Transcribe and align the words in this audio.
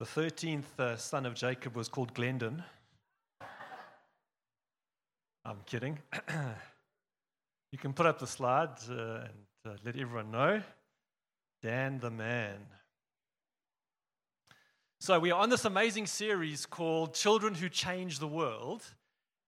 The 0.00 0.06
13th 0.06 0.78
uh, 0.80 0.96
son 0.96 1.24
of 1.24 1.34
Jacob 1.34 1.76
was 1.76 1.88
called 1.88 2.14
Glendon. 2.14 2.64
I'm 5.44 5.58
kidding. 5.66 6.00
you 7.70 7.78
can 7.78 7.92
put 7.92 8.04
up 8.04 8.18
the 8.18 8.26
slide 8.26 8.70
uh, 8.90 8.92
and 8.92 9.68
uh, 9.68 9.76
let 9.84 9.96
everyone 9.96 10.32
know. 10.32 10.60
Dan 11.62 12.00
the 12.00 12.10
man. 12.10 12.56
So, 15.00 15.20
we 15.20 15.30
are 15.30 15.40
on 15.40 15.48
this 15.48 15.64
amazing 15.64 16.08
series 16.08 16.66
called 16.66 17.14
Children 17.14 17.54
Who 17.54 17.68
Change 17.68 18.18
the 18.18 18.26
World. 18.26 18.82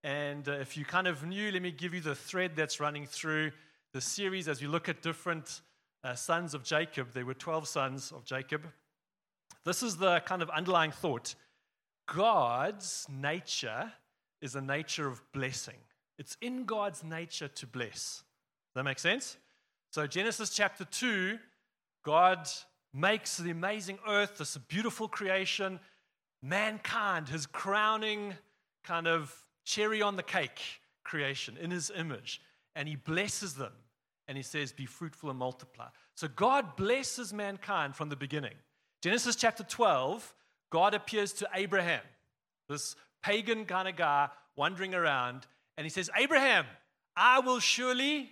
And 0.05 0.49
uh, 0.49 0.53
if 0.53 0.77
you 0.77 0.85
kind 0.85 1.09
of 1.09 1.27
knew, 1.27 1.51
let 1.51 1.61
me 1.61 1.73
give 1.73 1.93
you 1.93 2.01
the 2.01 2.15
thread 2.15 2.53
that's 2.55 2.79
running 2.79 3.07
through 3.07 3.51
the 3.93 4.01
series 4.01 4.47
as 4.47 4.61
we 4.61 4.69
look 4.69 4.89
at 4.89 5.03
different 5.03 5.61
uh, 6.05 6.15
sons 6.15 6.55
of 6.55 6.63
Jacob. 6.63 7.09
There 7.13 7.27
were 7.27 7.35
12 7.35 7.67
sons 7.67 8.13
of 8.13 8.25
Jacob. 8.25 8.69
This 9.67 9.83
is 9.83 9.97
the 9.97 10.21
kind 10.21 10.43
of 10.43 10.51
underlying 10.51 10.93
thought 10.93 11.35
God's 12.07 13.05
nature 13.11 13.93
is 14.41 14.55
a 14.55 14.61
nature 14.61 15.09
of 15.09 15.21
blessing. 15.33 15.75
It's 16.19 16.37
in 16.41 16.65
God's 16.65 17.03
nature 17.03 17.49
to 17.49 17.67
bless. 17.67 18.23
That 18.77 18.85
make 18.85 19.01
sense? 19.01 19.37
So, 19.91 20.07
Genesis 20.07 20.51
chapter 20.51 20.85
2, 20.85 21.39
God 22.05 22.49
makes 22.95 23.39
the 23.39 23.51
amazing 23.51 23.99
earth, 24.07 24.39
this 24.39 24.57
beautiful 24.57 25.09
creation, 25.09 25.81
mankind, 26.43 27.29
his 27.29 27.47
crowning 27.47 28.35
kind 28.85 29.09
of 29.09 29.35
cherry 29.65 30.01
on 30.01 30.15
the 30.15 30.23
cake 30.23 30.61
creation 31.03 31.57
in 31.61 31.73
his 31.73 31.91
image. 31.91 32.41
And 32.77 32.89
he 32.89 32.95
blesses 32.95 33.55
them 33.55 33.73
and 34.29 34.37
he 34.37 34.45
says, 34.45 34.71
Be 34.71 34.87
fruitful 34.87 35.29
and 35.29 35.39
multiply. 35.41 35.89
So, 36.15 36.29
God 36.29 36.77
blesses 36.77 37.33
mankind 37.33 37.97
from 37.97 38.11
the 38.11 38.17
beginning. 38.17 38.55
Genesis 39.03 39.37
chapter 39.37 39.63
12, 39.63 40.35
God 40.71 40.95
appears 40.95 41.33
to 41.35 41.49
Abraham, 41.55 42.03
this 42.69 42.97
pagan 43.23 43.65
kind 43.65 43.89
of 43.89 43.97
guy 43.97 44.29
wandering 44.57 44.95
around, 44.95 45.47
and 45.77 45.85
he 45.85 45.91
says, 45.91 46.11
Abraham, 46.17 46.67
I 47.17 47.41
will 47.41 47.61
surely 47.61 48.31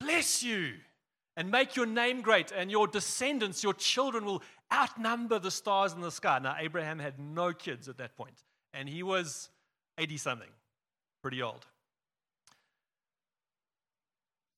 bless 0.00 0.42
you 0.42 0.74
and 1.36 1.50
make 1.50 1.76
your 1.76 1.86
name 1.86 2.20
great, 2.20 2.52
and 2.52 2.70
your 2.70 2.86
descendants, 2.86 3.62
your 3.62 3.72
children, 3.72 4.24
will 4.26 4.42
outnumber 4.72 5.38
the 5.38 5.50
stars 5.50 5.94
in 5.94 6.00
the 6.00 6.10
sky. 6.10 6.38
Now, 6.42 6.56
Abraham 6.58 6.98
had 6.98 7.18
no 7.18 7.52
kids 7.52 7.88
at 7.88 7.96
that 7.98 8.16
point, 8.16 8.44
and 8.74 8.88
he 8.88 9.02
was 9.02 9.48
80 9.96 10.18
something, 10.18 10.48
pretty 11.22 11.40
old. 11.40 11.66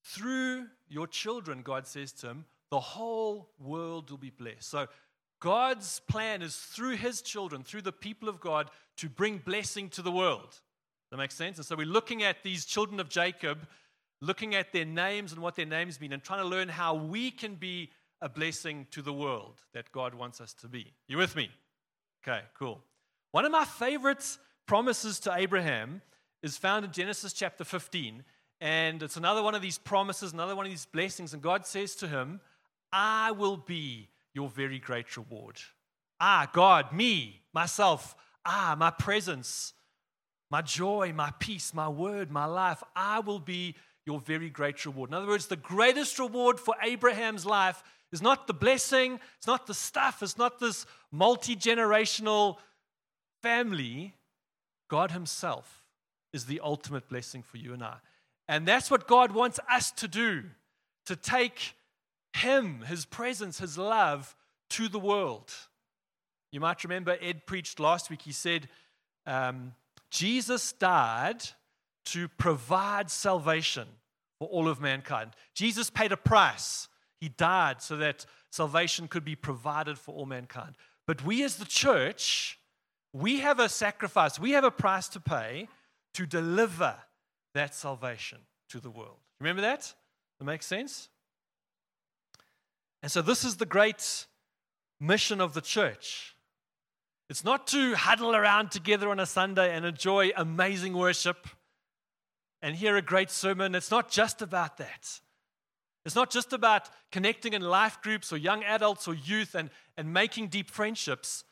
Through 0.03 0.67
your 0.89 1.07
children, 1.07 1.61
God 1.61 1.87
says 1.87 2.11
to 2.13 2.27
him, 2.27 2.45
the 2.69 2.79
whole 2.79 3.49
world 3.59 4.09
will 4.09 4.17
be 4.17 4.29
blessed. 4.29 4.63
So, 4.63 4.87
God's 5.39 6.01
plan 6.07 6.41
is 6.41 6.55
through 6.55 6.95
his 6.95 7.21
children, 7.21 7.63
through 7.63 7.83
the 7.83 7.91
people 7.91 8.29
of 8.29 8.39
God, 8.39 8.71
to 8.97 9.09
bring 9.09 9.37
blessing 9.37 9.89
to 9.89 10.01
the 10.01 10.11
world. 10.11 10.59
That 11.11 11.17
makes 11.17 11.35
sense? 11.35 11.57
And 11.57 11.65
so 11.65 11.75
we're 11.75 11.85
looking 11.85 12.23
at 12.23 12.41
these 12.41 12.65
children 12.65 12.99
of 12.99 13.09
Jacob, 13.09 13.67
looking 14.21 14.55
at 14.55 14.71
their 14.71 14.85
names 14.85 15.31
and 15.33 15.41
what 15.41 15.55
their 15.55 15.65
names 15.65 15.99
mean, 16.01 16.13
and 16.13 16.23
trying 16.23 16.41
to 16.41 16.47
learn 16.47 16.67
how 16.67 16.95
we 16.95 17.31
can 17.31 17.55
be 17.55 17.91
a 18.21 18.29
blessing 18.29 18.87
to 18.91 19.01
the 19.01 19.13
world 19.13 19.61
that 19.73 19.91
God 19.91 20.15
wants 20.15 20.41
us 20.41 20.53
to 20.55 20.67
be. 20.67 20.93
You 21.07 21.17
with 21.17 21.35
me? 21.35 21.51
Okay, 22.27 22.41
cool. 22.57 22.81
One 23.31 23.45
of 23.45 23.51
my 23.51 23.65
favorite 23.65 24.37
promises 24.65 25.19
to 25.21 25.35
Abraham 25.35 26.01
is 26.41 26.57
found 26.57 26.85
in 26.85 26.91
Genesis 26.91 27.33
chapter 27.33 27.63
15. 27.63 28.23
And 28.61 29.03
it's 29.03 29.17
another 29.17 29.43
one 29.43 29.53
of 29.53 29.61
these 29.61 29.77
promises, 29.77 30.33
another 30.33 30.55
one 30.55 30.65
of 30.65 30.71
these 30.71 30.85
blessings. 30.85 31.33
And 31.33 31.41
God 31.41 31.67
says 31.67 31.95
to 31.97 32.07
him, 32.07 32.39
I 32.97 33.31
will 33.31 33.57
be 33.57 34.07
your 34.33 34.47
very 34.47 34.79
great 34.79 35.17
reward. 35.17 35.59
Ah, 36.21 36.49
God, 36.53 36.93
me, 36.93 37.41
myself, 37.53 38.15
ah, 38.45 38.73
my 38.79 38.89
presence, 38.89 39.73
my 40.49 40.61
joy, 40.61 41.11
my 41.13 41.33
peace, 41.37 41.73
my 41.73 41.89
word, 41.89 42.31
my 42.31 42.45
life, 42.45 42.81
I 42.95 43.19
will 43.19 43.39
be 43.39 43.75
your 44.05 44.21
very 44.21 44.49
great 44.49 44.85
reward. 44.85 45.09
In 45.09 45.13
other 45.13 45.27
words, 45.27 45.47
the 45.47 45.57
greatest 45.57 46.17
reward 46.19 46.57
for 46.57 46.73
Abraham's 46.81 47.45
life 47.45 47.83
is 48.13 48.21
not 48.21 48.47
the 48.47 48.53
blessing, 48.53 49.19
it's 49.37 49.47
not 49.47 49.67
the 49.67 49.73
stuff, 49.73 50.23
it's 50.23 50.37
not 50.37 50.59
this 50.59 50.85
multi 51.11 51.57
generational 51.57 52.59
family. 53.43 54.15
God 54.87 55.11
Himself 55.11 55.83
is 56.31 56.45
the 56.45 56.61
ultimate 56.61 57.09
blessing 57.09 57.43
for 57.43 57.57
you 57.57 57.73
and 57.73 57.83
I. 57.83 57.97
And 58.47 58.65
that's 58.65 58.89
what 58.89 59.05
God 59.05 59.33
wants 59.33 59.59
us 59.69 59.91
to 59.91 60.07
do 60.07 60.43
to 61.07 61.17
take 61.17 61.73
him, 62.35 62.81
His 62.81 63.05
presence, 63.05 63.59
His 63.59 63.77
love 63.77 64.35
to 64.71 64.87
the 64.87 64.99
world. 64.99 65.51
You 66.51 66.59
might 66.59 66.83
remember 66.83 67.17
Ed 67.21 67.45
preached 67.45 67.79
last 67.79 68.09
week. 68.09 68.21
He 68.21 68.31
said, 68.31 68.67
um, 69.25 69.73
Jesus 70.09 70.71
died 70.71 71.43
to 72.05 72.27
provide 72.27 73.09
salvation 73.09 73.87
for 74.39 74.47
all 74.47 74.67
of 74.67 74.79
mankind. 74.79 75.31
Jesus 75.53 75.89
paid 75.89 76.11
a 76.11 76.17
price. 76.17 76.87
He 77.19 77.29
died 77.29 77.81
so 77.81 77.97
that 77.97 78.25
salvation 78.51 79.07
could 79.07 79.25
be 79.25 79.35
provided 79.35 79.97
for 79.97 80.13
all 80.13 80.25
mankind. 80.25 80.75
But 81.07 81.25
we, 81.25 81.43
as 81.43 81.57
the 81.57 81.65
church, 81.65 82.59
we 83.13 83.39
have 83.39 83.59
a 83.59 83.69
sacrifice, 83.69 84.39
we 84.39 84.51
have 84.51 84.63
a 84.63 84.71
price 84.71 85.07
to 85.09 85.19
pay 85.19 85.67
to 86.13 86.25
deliver 86.25 86.95
that 87.53 87.75
salvation 87.75 88.39
to 88.69 88.79
the 88.79 88.89
world. 88.89 89.17
Remember 89.39 89.61
that? 89.61 89.93
That 90.39 90.45
makes 90.45 90.65
sense? 90.65 91.09
And 93.05 93.11
so, 93.11 93.21
this 93.21 93.45
is 93.45 93.57
the 93.57 93.67
great 93.67 94.25
mission 94.99 95.39
of 95.39 95.53
the 95.53 95.61
church. 95.61 96.35
It's 97.29 97.43
not 97.43 97.67
to 97.67 97.93
huddle 97.93 98.35
around 98.35 98.71
together 98.71 99.09
on 99.09 99.19
a 99.19 99.27
Sunday 99.27 99.75
and 99.75 99.85
enjoy 99.85 100.31
amazing 100.35 100.93
worship 100.93 101.47
and 102.63 102.75
hear 102.75 102.97
a 102.97 103.03
great 103.03 103.29
sermon. 103.29 103.75
It's 103.75 103.91
not 103.91 104.09
just 104.09 104.41
about 104.41 104.77
that. 104.77 105.19
It's 106.03 106.15
not 106.15 106.31
just 106.31 106.51
about 106.51 106.89
connecting 107.11 107.53
in 107.53 107.61
life 107.61 108.01
groups 108.01 108.33
or 108.33 108.37
young 108.37 108.63
adults 108.63 109.07
or 109.07 109.13
youth 109.13 109.53
and, 109.53 109.69
and 109.95 110.11
making 110.11 110.47
deep 110.47 110.71
friendships. 110.71 111.43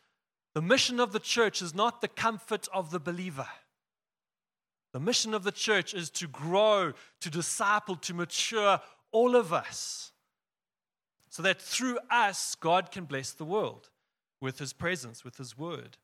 The 0.55 0.61
mission 0.63 0.99
of 0.99 1.11
the 1.11 1.19
church 1.19 1.61
is 1.61 1.75
not 1.75 2.01
the 2.01 2.07
comfort 2.07 2.67
of 2.73 2.89
the 2.89 2.99
believer. 2.99 3.49
The 4.91 4.99
mission 4.99 5.35
of 5.35 5.43
the 5.43 5.51
church 5.51 5.93
is 5.93 6.09
to 6.09 6.27
grow, 6.27 6.93
to 7.21 7.29
disciple, 7.29 7.95
to 7.97 8.15
mature 8.15 8.81
all 9.11 9.35
of 9.35 9.53
us 9.53 10.12
so 11.33 11.41
that 11.41 11.59
through 11.59 11.97
us, 12.11 12.53
God 12.53 12.91
can 12.91 13.05
bless 13.05 13.31
the 13.31 13.43
world 13.43 13.89
with 14.39 14.59
his 14.59 14.71
presence, 14.71 15.25
with 15.25 15.37
his 15.37 15.57
word. 15.57 15.97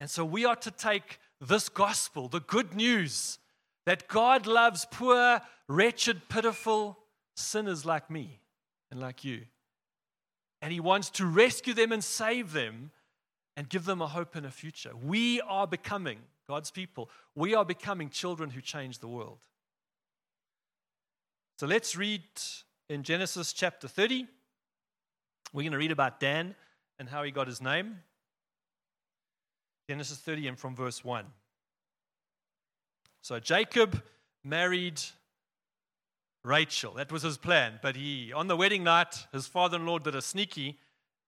And 0.00 0.08
so 0.08 0.24
we 0.24 0.46
are 0.46 0.56
to 0.56 0.70
take 0.70 1.18
this 1.38 1.68
gospel, 1.68 2.28
the 2.28 2.40
good 2.40 2.72
news 2.72 3.38
that 3.84 4.08
God 4.08 4.46
loves 4.46 4.86
poor, 4.90 5.42
wretched, 5.68 6.30
pitiful 6.30 6.98
sinners 7.36 7.84
like 7.84 8.08
me 8.08 8.40
and 8.90 8.98
like 8.98 9.22
you. 9.22 9.42
And 10.62 10.72
he 10.72 10.80
wants 10.80 11.10
to 11.10 11.26
rescue 11.26 11.74
them 11.74 11.92
and 11.92 12.02
save 12.02 12.54
them 12.54 12.90
and 13.54 13.68
give 13.68 13.84
them 13.84 14.00
a 14.00 14.06
hope 14.06 14.34
and 14.34 14.46
a 14.46 14.50
future. 14.50 14.92
We 14.96 15.42
are 15.42 15.66
becoming, 15.66 16.20
God's 16.48 16.70
people, 16.70 17.10
we 17.34 17.54
are 17.54 17.66
becoming 17.66 18.08
children 18.08 18.48
who 18.48 18.62
change 18.62 19.00
the 19.00 19.08
world. 19.08 19.40
So 21.58 21.66
let's 21.66 21.96
read 21.96 22.22
in 22.88 23.02
Genesis 23.02 23.52
chapter 23.52 23.88
30. 23.88 24.26
We're 25.52 25.62
going 25.62 25.72
to 25.72 25.78
read 25.78 25.92
about 25.92 26.20
Dan 26.20 26.54
and 26.98 27.08
how 27.08 27.22
he 27.22 27.30
got 27.30 27.46
his 27.46 27.60
name. 27.60 27.98
Genesis 29.88 30.18
30 30.18 30.48
and 30.48 30.58
from 30.58 30.74
verse 30.74 31.04
1. 31.04 31.26
So 33.20 33.38
Jacob 33.38 34.02
married 34.44 35.00
Rachel. 36.44 36.94
That 36.94 37.12
was 37.12 37.22
his 37.22 37.36
plan. 37.36 37.78
But 37.82 37.96
he, 37.96 38.32
on 38.32 38.48
the 38.48 38.56
wedding 38.56 38.84
night, 38.84 39.26
his 39.32 39.46
father 39.46 39.76
in 39.76 39.86
law 39.86 39.98
did 39.98 40.14
a 40.14 40.22
sneaky 40.22 40.78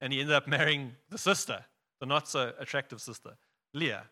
and 0.00 0.12
he 0.12 0.20
ended 0.20 0.34
up 0.34 0.46
marrying 0.48 0.92
the 1.10 1.18
sister, 1.18 1.64
the 2.00 2.06
not 2.06 2.28
so 2.28 2.52
attractive 2.58 3.00
sister, 3.00 3.36
Leah. 3.72 4.04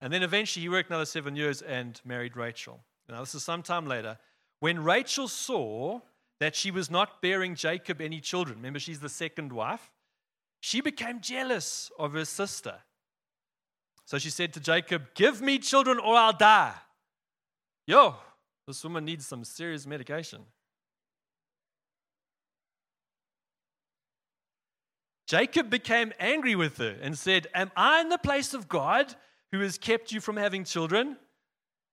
And 0.00 0.12
then 0.12 0.22
eventually 0.22 0.62
he 0.62 0.68
worked 0.68 0.90
another 0.90 1.06
seven 1.06 1.36
years 1.36 1.62
and 1.62 2.00
married 2.04 2.36
Rachel. 2.36 2.80
Now, 3.08 3.20
this 3.20 3.34
is 3.34 3.44
some 3.44 3.62
time 3.62 3.86
later. 3.86 4.18
When 4.60 4.82
Rachel 4.82 5.28
saw 5.28 6.00
that 6.42 6.56
she 6.56 6.72
was 6.72 6.90
not 6.90 7.22
bearing 7.22 7.54
Jacob 7.54 8.00
any 8.00 8.18
children. 8.20 8.56
Remember, 8.56 8.80
she's 8.80 8.98
the 8.98 9.08
second 9.08 9.52
wife. 9.52 9.92
She 10.58 10.80
became 10.80 11.20
jealous 11.20 11.88
of 12.00 12.14
her 12.14 12.24
sister. 12.24 12.74
So 14.06 14.18
she 14.18 14.28
said 14.28 14.52
to 14.54 14.60
Jacob, 14.60 15.14
Give 15.14 15.40
me 15.40 15.60
children 15.60 16.00
or 16.00 16.16
I'll 16.16 16.32
die. 16.32 16.74
Yo, 17.86 18.16
this 18.66 18.82
woman 18.82 19.04
needs 19.04 19.24
some 19.24 19.44
serious 19.44 19.86
medication. 19.86 20.40
Jacob 25.28 25.70
became 25.70 26.12
angry 26.18 26.56
with 26.56 26.76
her 26.78 26.96
and 27.00 27.16
said, 27.16 27.46
Am 27.54 27.70
I 27.76 28.00
in 28.00 28.08
the 28.08 28.18
place 28.18 28.52
of 28.52 28.68
God 28.68 29.14
who 29.52 29.60
has 29.60 29.78
kept 29.78 30.10
you 30.10 30.20
from 30.20 30.36
having 30.36 30.64
children? 30.64 31.18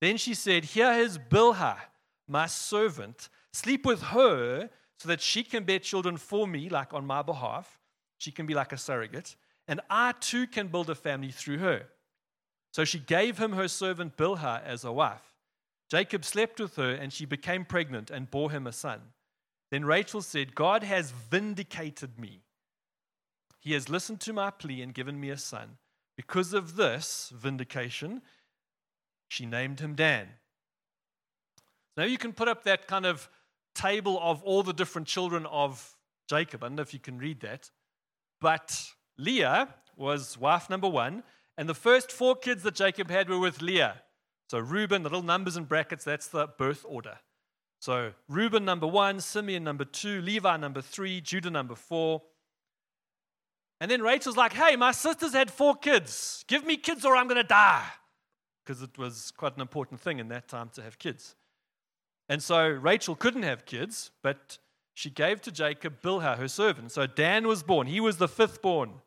Then 0.02 0.18
she 0.18 0.34
said, 0.34 0.66
Here 0.66 0.94
is 0.94 1.19
Bilhah, 1.19 1.78
my 2.28 2.48
servant 2.48 3.30
Sleep 3.54 3.86
with 3.86 4.01
her 4.01 4.69
so 4.98 5.07
that 5.07 5.22
she 5.22 5.44
can 5.44 5.63
bear 5.63 5.80
children 5.80 6.18
for 6.18 6.48
me, 6.48 6.69
like 6.69 6.94
on 6.94 7.06
my 7.06 7.22
behalf. 7.22 7.80
She 8.18 8.31
can 8.31 8.46
be 8.46 8.54
like 8.54 8.74
a 8.74 8.78
surrogate. 8.78 9.36
and 9.69 9.81
I 9.88 10.13
too 10.19 10.48
can 10.48 10.68
build 10.68 10.90
a 10.90 10.96
family 10.96 11.31
through 11.31 11.60
her. 11.60 11.86
So 12.72 12.84
she 12.86 12.98
gave 12.98 13.38
him 13.38 13.54
her 13.54 13.68
servant 13.68 14.18
Bilhah 14.18 14.63
as 14.66 14.84
a 14.84 14.92
wife. 14.92 15.36
Jacob 15.92 16.25
slept 16.25 16.60
with 16.60 16.75
her, 16.75 16.92
and 16.92 17.13
she 17.13 17.25
became 17.25 17.66
pregnant 17.66 18.10
and 18.10 18.31
bore 18.31 18.50
him 18.50 18.66
a 18.66 18.72
son. 18.72 19.00
Then 19.69 19.86
Rachel 19.86 20.24
said, 20.24 20.56
God 20.56 20.84
has 20.84 21.12
vindicated 21.12 22.19
me. 22.19 22.42
He 23.60 23.74
has 23.74 23.90
listened 23.90 24.22
to 24.22 24.34
my 24.34 24.50
plea 24.50 24.81
and 24.81 24.94
given 24.94 25.19
me 25.19 25.30
a 25.30 25.38
son. 25.38 25.78
Because 26.18 26.54
of 26.54 26.75
this 26.75 27.31
vindication, 27.36 28.22
she 29.28 29.45
named 29.45 29.80
him 29.80 29.94
Dan. 29.94 30.30
Now 31.95 32.06
you 32.06 32.18
can 32.18 32.34
put 32.34 32.48
up 32.48 32.63
that 32.63 32.88
kind 32.88 33.06
of 33.06 33.30
table 33.80 34.20
of 34.22 34.44
all 34.44 34.64
the 34.64 34.74
different 34.74 35.08
children 35.08 35.46
of 35.46 35.96
Jacob. 36.28 36.64
I 36.64 36.68
don't 36.68 36.76
know 36.76 36.81
if 36.81 36.94
you 36.94 37.00
can 37.00 37.18
read 37.18 37.42
that. 37.42 37.70
But 38.42 38.92
Leah 39.18 39.70
was 39.96 40.38
wife 40.38 40.70
number 40.70 40.88
one, 40.88 41.24
and 41.58 41.68
the 41.68 41.74
first 41.74 42.12
four 42.12 42.36
kids 42.36 42.64
that 42.64 42.76
Jacob 42.76 43.10
had 43.10 43.30
were 43.30 43.40
with 43.40 43.62
Leah. 43.62 44.02
So 44.50 44.60
Reuben, 44.60 45.04
the 45.04 45.10
little 45.10 45.24
numbers 45.24 45.58
in 45.58 45.66
brackets, 45.66 46.04
that's 46.04 46.28
the 46.28 46.48
birth 46.48 46.86
order. 46.88 47.18
So 47.80 48.14
Reuben 48.28 48.66
number 48.66 48.88
one, 48.88 49.20
Simeon 49.20 49.64
number 49.64 49.86
two, 49.86 50.22
Levi 50.22 50.58
number 50.58 50.81
three, 50.81 51.22
Judah 51.22 51.50
number 51.50 51.76
four. 51.76 52.22
And 53.81 53.90
then 53.90 54.02
Rachel's 54.02 54.36
like, 54.36 54.54
hey, 54.54 54.76
my 54.76 54.92
sisters 54.92 55.34
had 55.34 55.50
four 55.50 55.76
kids. 55.76 56.44
Give 56.48 56.66
me 56.66 56.76
kids 56.76 57.06
or 57.06 57.16
I'm 57.16 57.28
going 57.28 57.42
to 57.42 57.48
die. 57.48 57.86
Because 58.66 58.81
it 58.81 58.98
was 58.98 59.31
quite 59.38 59.56
an 59.56 59.62
important 59.62 60.02
thing 60.02 60.20
in 60.20 60.28
that 60.30 60.50
time 60.50 60.70
to 60.74 60.81
have 60.81 61.00
kids. 61.00 61.36
And 62.30 62.44
so 62.44 62.68
Rachel 62.68 63.16
couldn't 63.16 63.44
have 63.44 63.66
kids, 63.66 64.12
but 64.22 64.60
she 64.94 65.10
gave 65.10 65.42
to 65.42 65.52
Jacob 65.52 66.02
Bilhah, 66.02 66.38
her 66.38 66.48
servant. 66.48 66.92
So 66.92 67.08
Dan 67.08 67.48
was 67.48 67.64
born. 67.64 67.88
He 67.88 68.00
was 68.00 68.18
the 68.18 68.28
fifth 68.28 68.62
born. 68.62 69.02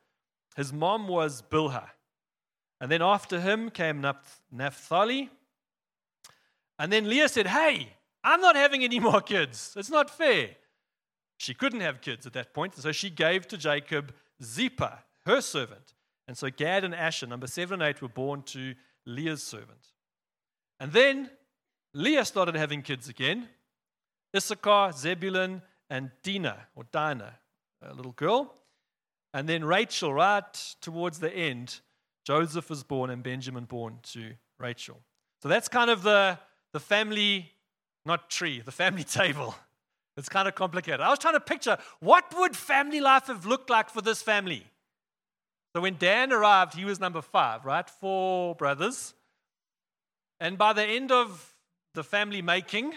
His 0.57 0.73
mom 0.73 1.07
was 1.07 1.41
Bilhah. 1.41 1.91
And 2.81 2.91
then 2.91 3.01
after 3.01 3.41
him 3.41 3.71
came 3.71 4.05
Naphtali. 4.51 5.31
And 6.79 6.93
then 6.93 7.09
Leah 7.09 7.29
said, 7.29 7.47
Hey, 7.47 7.91
I'm 8.25 8.41
not 8.41 8.57
having 8.57 8.83
any 8.83 8.99
more 9.09 9.21
kids. 9.21 9.73
It's 9.77 9.91
not 9.91 10.11
fair. 10.11 10.51
She 11.37 11.55
couldn't 11.55 11.81
have 11.81 12.01
kids 12.01 12.27
at 12.27 12.33
that 12.33 12.53
point. 12.53 12.75
So 12.75 12.91
she 12.91 13.09
gave 13.09 13.47
to 13.49 13.57
Jacob 13.57 14.13
Zilpah, 14.43 14.99
her 15.27 15.41
servant. 15.41 15.95
And 16.27 16.37
so 16.37 16.51
Gad 16.51 16.85
and 16.85 16.95
Asher, 16.95 17.27
number 17.27 17.47
seven 17.47 17.81
and 17.81 17.89
eight, 17.89 18.03
were 18.03 18.09
born 18.09 18.43
to 18.45 18.75
Leah's 19.07 19.43
servant. 19.43 19.89
And 20.81 20.93
then 20.93 21.31
Leah 21.95 22.25
started 22.25 22.55
having 22.55 22.83
kids 22.83 23.09
again 23.09 23.49
Issachar, 24.35 24.93
Zebulun, 24.93 25.63
and 25.91 26.11
Dinah, 26.23 26.69
or 26.75 26.85
Dinah, 26.91 27.35
a 27.83 27.93
little 27.93 28.13
girl. 28.13 28.55
And 29.35 29.49
then 29.49 29.65
Rachel, 29.65 30.13
right 30.13 30.75
towards 30.81 31.19
the 31.19 31.31
end, 31.31 31.81
Joseph 32.25 32.71
was 32.71 32.83
born 32.83 33.11
and 33.11 33.23
Benjamin 33.23 33.65
born 33.65 33.99
to 34.05 34.33
Rachel. 34.59 35.01
So 35.43 35.49
that's 35.49 35.69
kind 35.69 35.91
of 35.91 36.03
the, 36.03 36.39
the 36.73 36.81
family, 36.81 37.51
not 38.07 38.31
tree, 38.31 38.61
the 38.61 38.73
family 38.73 39.05
table. 39.21 39.55
It's 40.17 40.29
kind 40.29 40.47
of 40.47 40.55
complicated. 40.55 41.01
I 41.01 41.11
was 41.11 41.19
trying 41.19 41.35
to 41.35 41.41
picture 41.41 41.79
what 42.01 42.25
would 42.39 42.57
family 42.57 43.01
life 43.01 43.27
have 43.27 43.47
looked 43.47 43.71
like 43.71 43.91
for 43.91 44.03
this 44.03 44.23
family. 44.23 44.67
So 45.75 45.81
when 45.81 45.97
Dan 45.99 46.33
arrived, 46.33 46.75
he 46.75 46.85
was 46.85 47.01
number 47.01 47.23
five, 47.23 47.65
right? 47.65 47.89
Four 47.89 48.55
brothers. 48.55 49.15
And 50.39 50.59
by 50.59 50.75
the 50.75 50.85
end 50.85 51.11
of 51.11 51.52
the 51.95 52.05
family 52.05 52.43
making, 52.43 52.95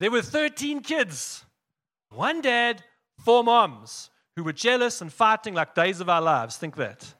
there 0.00 0.10
were 0.10 0.22
13 0.22 0.80
kids. 0.80 1.44
One 2.10 2.40
dad, 2.40 2.82
four 3.18 3.44
moms 3.44 4.10
who 4.36 4.44
were 4.44 4.52
jealous 4.52 5.00
and 5.00 5.12
fighting 5.12 5.54
like 5.54 5.74
days 5.74 6.00
of 6.00 6.08
our 6.08 6.22
lives. 6.22 6.56
Think 6.56 6.76
that. 6.76 7.14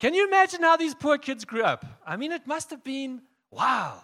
Can 0.00 0.14
you 0.14 0.26
imagine 0.26 0.62
how 0.62 0.76
these 0.76 0.94
poor 0.94 1.18
kids 1.18 1.44
grew 1.44 1.62
up? 1.62 1.84
I 2.06 2.16
mean, 2.16 2.32
it 2.32 2.46
must 2.46 2.70
have 2.70 2.82
been 2.82 3.22
wild. 3.50 4.02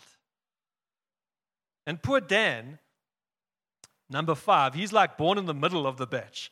And 1.86 2.02
poor 2.02 2.20
Dan, 2.20 2.78
number 4.10 4.34
five, 4.34 4.74
he's 4.74 4.92
like 4.92 5.16
born 5.16 5.38
in 5.38 5.46
the 5.46 5.54
middle 5.54 5.86
of 5.86 5.96
the 5.96 6.06
batch. 6.06 6.50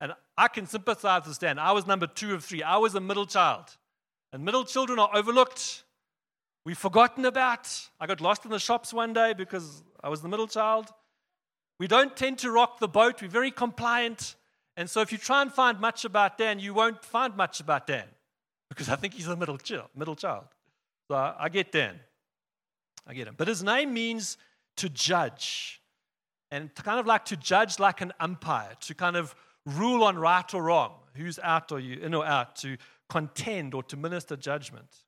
And 0.00 0.12
I 0.36 0.48
can 0.48 0.66
sympathize 0.66 1.26
with 1.26 1.38
Dan. 1.38 1.58
I 1.58 1.72
was 1.72 1.86
number 1.86 2.06
two 2.06 2.34
of 2.34 2.44
three. 2.44 2.62
I 2.62 2.76
was 2.76 2.94
a 2.94 3.00
middle 3.00 3.26
child. 3.26 3.64
And 4.32 4.44
middle 4.44 4.64
children 4.64 4.98
are 4.98 5.10
overlooked. 5.14 5.84
We've 6.64 6.78
forgotten 6.78 7.26
about. 7.26 7.68
I 8.00 8.06
got 8.06 8.20
lost 8.20 8.44
in 8.44 8.50
the 8.50 8.58
shops 8.58 8.92
one 8.92 9.12
day 9.12 9.34
because 9.34 9.82
I 10.02 10.08
was 10.08 10.22
the 10.22 10.28
middle 10.28 10.46
child. 10.46 10.92
We 11.78 11.86
don't 11.86 12.16
tend 12.16 12.38
to 12.38 12.50
rock 12.50 12.78
the 12.78 12.88
boat. 12.88 13.20
We're 13.20 13.28
very 13.28 13.50
compliant. 13.50 14.36
And 14.76 14.88
so 14.88 15.00
if 15.00 15.12
you 15.12 15.18
try 15.18 15.42
and 15.42 15.52
find 15.52 15.78
much 15.78 16.04
about 16.04 16.38
Dan, 16.38 16.58
you 16.58 16.72
won't 16.72 17.04
find 17.04 17.36
much 17.36 17.60
about 17.60 17.86
Dan 17.86 18.06
because 18.68 18.88
I 18.88 18.96
think 18.96 19.14
he's 19.14 19.28
a 19.28 19.36
middle, 19.36 19.58
child, 19.58 19.88
middle 19.94 20.16
child. 20.16 20.46
So 21.08 21.34
I, 21.38 21.48
get 21.48 21.70
Dan. 21.70 22.00
I 23.06 23.14
get 23.14 23.28
him. 23.28 23.34
But 23.36 23.48
his 23.48 23.62
name 23.62 23.92
means 23.92 24.38
to 24.76 24.88
judge. 24.88 25.82
And 26.50 26.74
kind 26.74 26.98
of 26.98 27.06
like 27.06 27.26
to 27.26 27.36
judge 27.36 27.78
like 27.78 28.00
an 28.00 28.12
umpire, 28.20 28.72
to 28.80 28.94
kind 28.94 29.16
of 29.16 29.34
rule 29.66 30.04
on 30.04 30.16
right 30.16 30.54
or 30.54 30.62
wrong. 30.62 30.92
Who's 31.14 31.38
out 31.42 31.72
or 31.72 31.80
you 31.80 32.00
in 32.00 32.14
or 32.14 32.24
out, 32.24 32.56
to 32.56 32.76
contend 33.08 33.74
or 33.74 33.82
to 33.84 33.96
minister 33.96 34.36
judgment. 34.36 35.03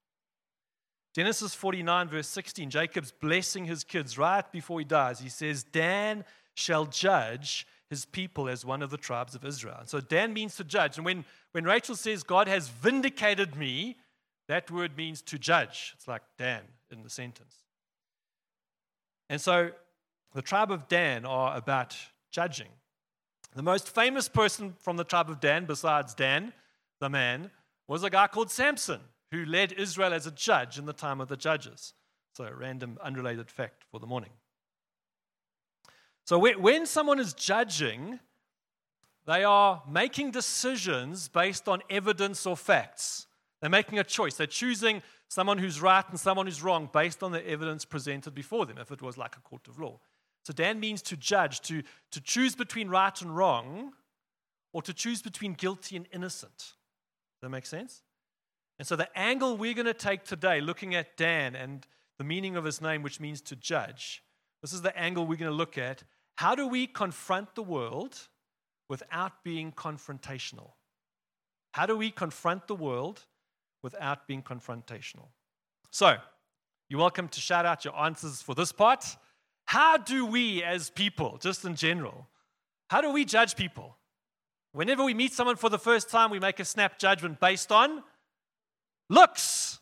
Genesis 1.17 1.55
49, 1.55 2.09
verse 2.09 2.29
16, 2.29 2.69
Jacob's 2.69 3.11
blessing 3.11 3.65
his 3.65 3.85
kids 3.85 4.19
right 4.19 4.53
before 4.53 4.81
he 4.81 4.85
dies. 4.85 5.19
He 5.19 5.31
says, 5.31 5.63
Dan 5.63 6.27
shall 6.53 6.85
judge 6.85 7.67
his 7.89 8.05
people 8.05 8.51
as 8.51 8.67
one 8.67 8.83
of 8.83 8.91
the 8.91 8.99
tribes 8.99 9.35
of 9.35 9.43
Israel. 9.43 9.79
And 9.81 9.89
so 9.89 9.99
Dan 9.99 10.35
means 10.35 10.57
to 10.57 10.65
judge. 10.65 10.99
And 10.99 11.07
when, 11.07 11.25
when 11.53 11.65
Rachel 11.65 11.97
says, 11.97 12.23
God 12.23 12.49
has 12.49 12.69
vindicated 12.69 13.57
me, 13.57 13.97
that 14.49 14.71
word 14.71 14.95
means 14.95 15.23
to 15.23 15.39
judge. 15.39 15.95
It's 15.97 16.07
like 16.07 16.21
Dan 16.37 16.61
in 16.93 17.03
the 17.03 17.09
sentence. 17.09 17.55
And 19.31 19.41
so 19.41 19.71
the 20.35 20.43
tribe 20.43 20.71
of 20.71 20.87
Dan 20.87 21.25
are 21.25 21.57
about 21.57 21.97
judging. 22.31 22.69
The 23.55 23.63
most 23.63 23.89
famous 23.89 24.29
person 24.29 24.75
from 24.81 24.99
the 24.99 25.05
tribe 25.05 25.31
of 25.31 25.41
Dan, 25.41 25.65
besides 25.65 26.15
Dan, 26.15 26.53
the 27.01 27.09
man, 27.09 27.51
was 27.89 28.05
a 28.05 28.11
guy 28.11 28.27
called 28.27 28.51
Samson, 28.51 29.01
who 29.31 29.45
led 29.45 29.73
Israel 29.73 30.13
as 30.13 30.27
a 30.27 30.31
judge 30.31 30.79
in 30.79 30.87
the 30.87 30.93
time 30.93 31.21
of 31.21 31.29
the 31.29 31.37
judges. 31.37 31.95
So, 32.35 32.45
a 32.45 32.55
random, 32.55 32.99
unrelated 33.03 33.51
fact 33.51 33.85
for 33.91 33.99
the 33.99 34.07
morning. 34.07 34.31
So 36.27 36.41
when 36.41 36.87
someone 36.87 37.21
is 37.21 37.35
judging, 37.35 38.19
they 39.27 39.45
are 39.45 39.83
making 39.89 40.33
decisions 40.33 41.29
based 41.29 41.69
on 41.69 41.83
evidence 41.89 42.45
or 42.47 42.57
facts. 42.57 43.29
They're 43.61 43.71
making 43.71 44.01
a 44.01 44.05
choice. 44.05 44.35
They're 44.35 44.49
choosing 44.49 45.03
someone 45.29 45.59
who's 45.59 45.81
right 45.81 46.05
and 46.09 46.19
someone 46.19 46.47
who's 46.47 46.65
wrong 46.65 46.91
based 46.93 47.23
on 47.23 47.31
the 47.31 47.49
evidence 47.49 47.85
presented 47.85 48.35
before 48.35 48.67
them, 48.67 48.77
if 48.79 48.91
it 48.91 49.03
was 49.03 49.17
like 49.17 49.37
a 49.37 49.41
court 49.41 49.69
of 49.69 49.79
law. 49.79 50.01
So 50.43 50.53
Dan 50.53 50.81
means 50.81 51.01
to 51.03 51.17
judge, 51.17 51.61
to, 51.63 51.83
to 52.11 52.21
choose 52.21 52.57
between 52.57 52.89
right 52.89 53.21
and 53.23 53.37
wrong, 53.37 53.93
or 54.73 54.83
to 54.83 54.93
choose 54.93 55.23
between 55.23 55.53
guilty 55.53 55.97
and 55.97 56.09
innocent. 56.13 56.59
Does 56.59 57.43
that 57.43 57.51
make 57.51 57.67
sense? 57.67 58.03
And 58.79 58.87
so 58.87 58.97
the 58.97 59.09
angle 59.19 59.57
we're 59.57 59.75
going 59.75 59.87
to 59.87 59.95
take 59.95 60.25
today, 60.25 60.61
looking 60.61 60.95
at 60.95 61.17
Dan 61.17 61.55
and 61.57 61.87
the 62.19 62.25
meaning 62.25 62.57
of 62.57 62.65
his 62.65 62.81
name, 62.81 63.03
which 63.03 63.21
means 63.21 63.41
to 63.43 63.57
judge, 63.57 64.23
this 64.63 64.73
is 64.73 64.83
the 64.83 64.97
angle 64.99 65.27
we're 65.27 65.37
going 65.37 65.51
to 65.51 65.57
look 65.57 65.79
at 65.79 66.03
how 66.37 66.55
do 66.55 66.67
we 66.69 66.87
confront 66.87 67.55
the 67.55 67.63
world 67.63 68.29
without 68.89 69.43
being 69.43 69.73
confrontational? 69.73 70.73
How 71.73 71.87
do 71.87 71.97
we 71.97 72.11
confront 72.11 72.67
the 72.67 72.75
world 72.75 73.25
without 73.83 74.27
being 74.27 74.43
confrontational? 74.43 75.29
So, 75.91 76.17
you're 76.89 77.01
welcome 77.01 77.29
to 77.29 77.41
shout 77.41 77.67
out 77.67 77.85
your 77.85 77.99
answers 77.99 78.43
for 78.43 78.55
this 78.55 78.71
part. 78.71 79.17
How 79.65 79.97
do 79.97 80.27
we, 80.27 80.63
as 80.63 80.91
people, 80.91 81.39
just 81.41 81.65
in 81.65 81.75
general, 81.75 82.29
how 82.89 83.01
do 83.01 83.11
we 83.13 83.25
judge 83.25 83.57
people? 83.57 83.97
Whenever 84.73 85.03
we 85.03 85.15
meet 85.15 85.33
someone 85.33 85.57
for 85.57 85.71
the 85.71 85.79
first 85.79 86.11
time, 86.11 86.31
we 86.31 86.39
make 86.39 86.61
a 86.61 86.65
snap 86.65 86.99
judgment 86.99 87.41
based 87.41 87.73
on 87.73 88.03
looks. 89.09 89.81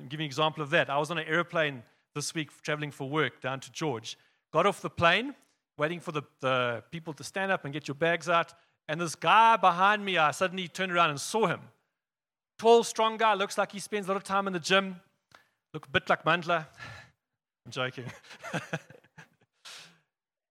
I'll 0.00 0.06
give 0.06 0.20
you 0.20 0.24
an 0.24 0.28
example 0.28 0.62
of 0.62 0.70
that. 0.70 0.90
I 0.90 0.98
was 0.98 1.10
on 1.10 1.18
an 1.18 1.26
airplane 1.26 1.82
this 2.14 2.34
week 2.34 2.50
traveling 2.62 2.90
for 2.90 3.08
work 3.08 3.40
down 3.40 3.60
to 3.60 3.72
George. 3.72 4.16
Got 4.52 4.66
off 4.66 4.80
the 4.80 4.90
plane, 4.90 5.34
waiting 5.78 6.00
for 6.00 6.12
the, 6.12 6.22
the 6.40 6.82
people 6.90 7.12
to 7.14 7.24
stand 7.24 7.50
up 7.50 7.64
and 7.64 7.72
get 7.72 7.88
your 7.88 7.94
bags 7.94 8.28
out. 8.28 8.54
And 8.88 9.00
this 9.00 9.14
guy 9.14 9.56
behind 9.56 10.04
me, 10.04 10.18
I 10.18 10.30
suddenly 10.30 10.68
turned 10.68 10.92
around 10.92 11.10
and 11.10 11.20
saw 11.20 11.46
him. 11.46 11.60
Tall, 12.58 12.84
strong 12.84 13.16
guy, 13.16 13.34
looks 13.34 13.58
like 13.58 13.72
he 13.72 13.80
spends 13.80 14.06
a 14.06 14.10
lot 14.10 14.16
of 14.16 14.24
time 14.24 14.46
in 14.46 14.52
the 14.52 14.60
gym. 14.60 15.00
Look 15.72 15.86
a 15.86 15.90
bit 15.90 16.08
like 16.08 16.24
Mandla. 16.24 16.66
I'm 17.66 17.72
joking. 17.72 18.04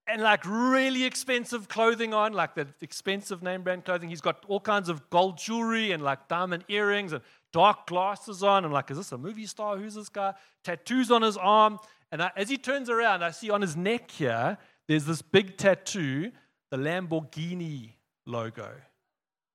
and 0.08 0.22
like 0.22 0.44
really 0.46 1.06
expensive 1.06 1.70
clothing 1.70 2.14
on, 2.14 2.34
like 2.34 2.56
the 2.56 2.68
expensive 2.82 3.42
name 3.42 3.62
brand 3.62 3.86
clothing. 3.86 4.10
He's 4.10 4.22
got 4.22 4.44
all 4.48 4.60
kinds 4.60 4.90
of 4.90 5.10
gold 5.10 5.38
jewelry 5.38 5.92
and 5.92 6.04
like 6.04 6.28
diamond 6.28 6.66
earrings 6.68 7.14
and 7.14 7.22
dark 7.54 7.88
glasses 7.88 8.44
on. 8.44 8.66
I'm 8.66 8.72
like, 8.72 8.92
is 8.92 8.98
this 8.98 9.12
a 9.14 9.18
movie 9.18 9.46
star? 9.46 9.78
Who's 9.78 9.96
this 9.96 10.10
guy? 10.10 10.34
Tattoos 10.64 11.12
on 11.12 11.22
his 11.22 11.38
arm. 11.38 11.80
And 12.12 12.22
I, 12.22 12.32
as 12.36 12.50
he 12.50 12.58
turns 12.58 12.90
around, 12.90 13.24
I 13.24 13.32
see 13.32 13.50
on 13.50 13.62
his 13.62 13.78
neck 13.78 14.12
here, 14.12 14.58
there's 14.88 15.06
this 15.06 15.22
big 15.22 15.56
tattoo, 15.58 16.32
the 16.72 16.78
Lamborghini 16.78 17.92
logo. 18.26 18.70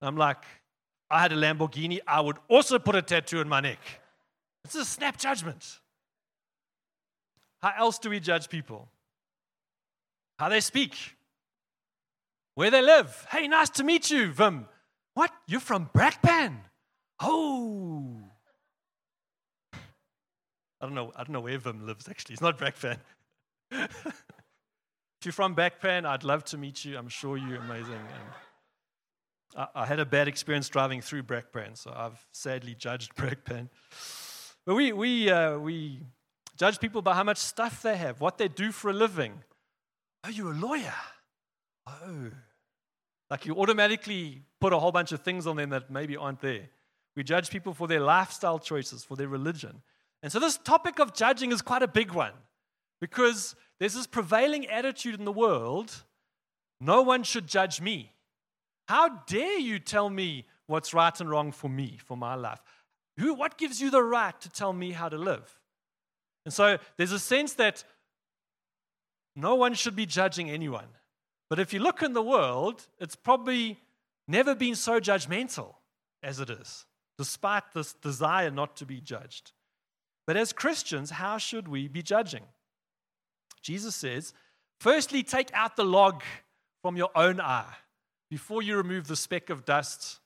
I'm 0.01 0.17
like, 0.17 0.43
I 1.11 1.21
had 1.21 1.33
a 1.33 1.37
Lamborghini, 1.37 1.99
I 2.07 2.21
would 2.21 2.39
also 2.49 2.79
put 2.79 2.95
a 2.95 3.03
tattoo 3.03 3.41
in 3.41 3.49
my 3.49 3.61
neck. 3.61 3.81
It's 4.65 4.75
a 4.75 4.85
snap 4.85 5.19
judgment. 5.19 5.79
How 7.63 7.73
else 7.77 7.99
do 7.99 8.11
we 8.11 8.21
judge 8.21 8.49
people? 8.49 8.89
How 10.39 10.49
they 10.49 10.61
speak, 10.61 10.95
where 12.55 12.71
they 12.71 12.83
live. 12.83 13.27
Hey, 13.31 13.49
nice 13.49 13.71
to 13.71 13.85
meet 13.85 14.11
you, 14.11 14.31
Vim. 14.31 14.67
What? 15.15 15.33
You're 15.49 15.59
from 15.59 15.91
Brakpan? 15.93 16.59
Oh. 17.21 18.21
I 20.81 20.87
don't 20.87 20.95
know. 20.95 21.13
I 21.17 21.25
don't 21.25 21.31
know 21.31 21.41
where 21.41 21.59
Vim 21.59 21.87
lives 21.87 22.09
actually. 22.09 22.35
It's 22.35 22.43
not 22.43 22.59
Brakpan. 22.59 22.99
if 23.73 24.25
you're 25.25 25.33
from 25.33 25.57
Brakpan, 25.57 26.07
I'd 26.07 26.25
love 26.25 26.45
to 26.47 26.59
meet 26.59 26.85
you. 26.85 26.97
I'm 26.97 27.09
sure 27.09 27.37
you're 27.37 27.61
amazing. 27.61 28.01
I, 29.57 29.67
I 29.75 29.87
had 29.87 29.99
a 29.99 30.07
bad 30.07 30.29
experience 30.29 30.69
driving 30.69 31.01
through 31.01 31.25
Brakpan, 31.25 31.77
so 31.77 31.93
I've 31.95 32.25
sadly 32.33 32.75
judged 32.75 33.15
Brakpan. 33.17 33.69
But 34.65 34.77
we 34.77 34.93
we 34.93 35.31
uh, 35.31 35.59
we 35.59 36.03
judge 36.57 36.79
people 36.79 37.03
by 37.03 37.15
how 37.15 37.25
much 37.25 37.39
stuff 37.39 37.83
they 37.83 37.97
have, 37.97 38.21
what 38.21 38.39
they 38.39 38.49
do 38.49 38.71
for 38.71 38.91
a 38.91 38.95
living. 38.95 39.43
Oh, 40.25 40.31
you're 40.31 40.53
a 40.53 40.57
lawyer. 40.57 40.95
Oh. 41.87 42.31
Like 43.31 43.47
you 43.47 43.55
automatically 43.55 44.43
put 44.61 44.73
a 44.73 44.79
whole 44.79 44.93
bunch 44.93 45.13
of 45.13 45.23
things 45.23 45.47
on 45.47 45.57
them 45.57 45.71
that 45.71 45.91
maybe 45.91 46.17
aren't 46.17 46.41
there. 46.41 46.69
We 47.19 47.25
judge 47.25 47.51
people 47.51 47.75
for 47.75 47.89
their 47.89 47.99
lifestyle 47.99 48.61
choices, 48.61 49.03
for 49.03 49.17
their 49.17 49.27
religion. 49.27 49.83
And 50.23 50.31
so 50.31 50.39
this 50.39 50.57
topic 50.57 51.01
of 51.01 51.15
judging 51.15 51.51
is 51.51 51.63
quite 51.63 51.83
a 51.83 51.89
big 51.89 52.13
one 52.13 52.31
because 53.01 53.57
there's 53.81 53.95
this 53.95 54.07
prevailing 54.07 54.69
attitude 54.69 55.19
in 55.19 55.25
the 55.25 55.33
world 55.33 56.05
no 56.81 57.03
one 57.03 57.25
should 57.25 57.49
judge 57.49 57.81
me. 57.81 58.13
How 58.87 59.09
dare 59.27 59.59
you 59.59 59.81
tell 59.81 60.09
me 60.09 60.47
what's 60.69 60.95
right 60.95 61.21
and 61.21 61.29
wrong 61.29 61.51
for 61.51 61.69
me, 61.69 61.99
for 62.05 62.17
my 62.17 62.37
life? 62.37 62.61
Who, 63.17 63.35
what 63.35 63.59
gives 63.59 63.81
you 63.81 63.91
the 63.91 64.05
right 64.05 64.41
to 64.41 64.49
tell 64.49 64.73
me 64.73 64.93
how 64.93 65.09
to 65.09 65.19
live? 65.19 65.59
And 66.45 66.55
so 66.55 66.79
there's 66.99 67.11
a 67.11 67.19
sense 67.19 67.55
that 67.55 67.83
no 69.35 69.57
one 69.57 69.75
should 69.75 69.97
be 69.97 70.07
judging 70.07 70.51
anyone. 70.51 70.87
But 71.51 71.59
if 71.59 71.73
you 71.73 71.81
look 71.81 72.01
in 72.01 72.13
the 72.13 72.23
world, 72.23 72.87
it's 73.01 73.17
probably 73.17 73.81
never 74.29 74.55
been 74.55 74.77
so 74.77 75.01
judgmental 75.01 75.75
as 76.23 76.39
it 76.39 76.49
is, 76.49 76.87
despite 77.19 77.75
this 77.75 77.93
desire 77.93 78.51
not 78.51 78.77
to 78.77 78.87
be 78.87 79.01
judged. 79.01 79.53
But 80.27 80.37
as 80.37 80.53
Christians, 80.53 81.11
how 81.11 81.37
should 81.39 81.69
we 81.69 81.89
be 81.89 82.03
judging? 82.03 82.45
Jesus 83.61 83.97
says, 83.97 84.33
firstly, 84.81 85.23
take 85.23 85.51
out 85.53 85.77
the 85.77 85.85
log 85.85 86.23
from 86.81 86.97
your 86.97 87.11
own 87.15 87.41
eye 87.41 87.75
before 88.31 88.63
you 88.63 88.77
remove 88.77 89.09
the 89.09 89.17
speck 89.17 89.51
of 89.51 89.65
dust 89.65 90.21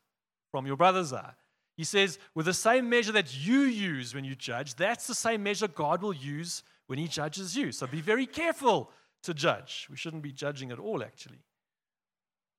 from 0.50 0.66
your 0.66 0.76
brother's 0.76 1.12
eye. 1.12 1.32
He 1.76 1.84
says, 1.84 2.18
with 2.34 2.46
the 2.46 2.52
same 2.52 2.90
measure 2.90 3.12
that 3.12 3.34
you 3.34 3.60
use 3.60 4.14
when 4.14 4.24
you 4.24 4.34
judge, 4.34 4.74
that's 4.74 5.06
the 5.06 5.14
same 5.14 5.42
measure 5.42 5.68
God 5.68 6.02
will 6.02 6.12
use 6.12 6.62
when 6.86 6.98
He 6.98 7.08
judges 7.08 7.56
you. 7.56 7.72
So 7.72 7.86
be 7.86 8.02
very 8.02 8.26
careful 8.26 8.90
to 9.22 9.32
judge. 9.32 9.86
We 9.90 9.96
shouldn't 9.96 10.22
be 10.22 10.32
judging 10.32 10.70
at 10.70 10.78
all, 10.78 11.02
actually. 11.02 11.38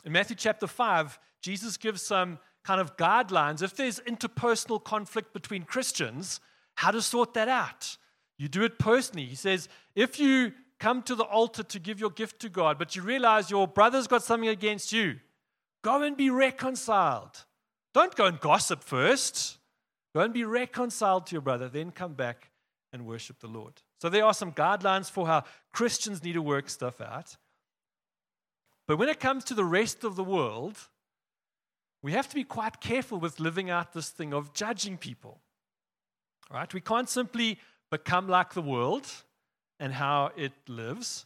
In 0.03 0.11
Matthew 0.11 0.35
chapter 0.35 0.65
5, 0.65 1.19
Jesus 1.41 1.77
gives 1.77 2.01
some 2.01 2.39
kind 2.63 2.79
of 2.79 2.97
guidelines. 2.97 3.61
If 3.61 3.75
there's 3.75 3.99
interpersonal 4.01 4.83
conflict 4.83 5.33
between 5.33 5.63
Christians, 5.63 6.39
how 6.75 6.91
to 6.91 7.01
sort 7.01 7.33
that 7.33 7.47
out. 7.47 7.97
You 8.37 8.47
do 8.47 8.63
it 8.63 8.79
personally. 8.79 9.25
He 9.25 9.35
says, 9.35 9.69
if 9.95 10.19
you 10.19 10.53
come 10.79 11.01
to 11.03 11.15
the 11.15 11.23
altar 11.23 11.63
to 11.63 11.79
give 11.79 11.99
your 11.99 12.09
gift 12.09 12.39
to 12.41 12.49
God, 12.49 12.77
but 12.77 12.95
you 12.95 13.01
realize 13.01 13.51
your 13.51 13.67
brother's 13.67 14.07
got 14.07 14.23
something 14.23 14.49
against 14.49 14.91
you, 14.91 15.19
go 15.83 16.01
and 16.01 16.17
be 16.17 16.29
reconciled. 16.29 17.45
Don't 17.93 18.15
go 18.15 18.25
and 18.25 18.39
gossip 18.39 18.83
first. 18.83 19.57
Go 20.13 20.21
and 20.21 20.33
be 20.33 20.43
reconciled 20.43 21.25
to 21.27 21.33
your 21.33 21.41
brother, 21.41 21.67
then 21.67 21.91
come 21.91 22.13
back 22.13 22.51
and 22.91 23.05
worship 23.05 23.39
the 23.39 23.47
Lord. 23.47 23.81
So 23.99 24.09
there 24.09 24.25
are 24.25 24.33
some 24.33 24.51
guidelines 24.51 25.09
for 25.09 25.25
how 25.25 25.43
Christians 25.71 26.23
need 26.23 26.33
to 26.33 26.41
work 26.41 26.69
stuff 26.69 27.01
out. 27.01 27.35
But 28.87 28.97
when 28.97 29.09
it 29.09 29.19
comes 29.19 29.43
to 29.45 29.55
the 29.55 29.65
rest 29.65 30.03
of 30.03 30.15
the 30.15 30.23
world, 30.23 30.77
we 32.03 32.11
have 32.11 32.27
to 32.27 32.35
be 32.35 32.43
quite 32.43 32.81
careful 32.81 33.17
with 33.17 33.39
living 33.39 33.69
out 33.69 33.93
this 33.93 34.09
thing 34.09 34.33
of 34.33 34.53
judging 34.53 34.97
people. 34.97 35.39
Right? 36.51 36.71
We 36.71 36.81
can't 36.81 37.09
simply 37.09 37.57
become 37.89 38.27
like 38.27 38.53
the 38.53 38.61
world 38.61 39.07
and 39.79 39.93
how 39.93 40.31
it 40.35 40.51
lives. 40.67 41.25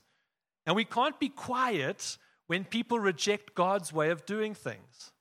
And 0.66 0.76
we 0.76 0.86
can't 0.86 1.20
be 1.20 1.30
quiet 1.30 2.18
when 2.46 2.64
people 2.64 3.00
reject 3.00 3.56
God's 3.56 3.92
way 3.92 4.12
of 4.12 4.26
doing 4.26 4.54
things. 4.54 5.12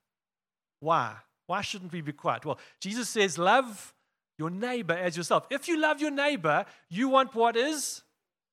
Why? 0.81 1.15
Why 1.47 1.63
shouldn't 1.63 1.93
we 1.93 2.03
be 2.03 2.13
quiet? 2.13 2.45
Well, 2.45 2.59
Jesus 2.79 3.09
says, 3.09 3.39
Love 3.39 3.95
your 4.39 4.51
neighbor 4.51 4.95
as 4.95 5.17
yourself. 5.17 5.47
If 5.51 5.69
you 5.69 5.81
love 5.81 6.01
your 6.01 6.11
neighbor, 6.11 6.67
you 6.91 7.09
want 7.09 7.35
what 7.35 7.57
is 7.57 8.03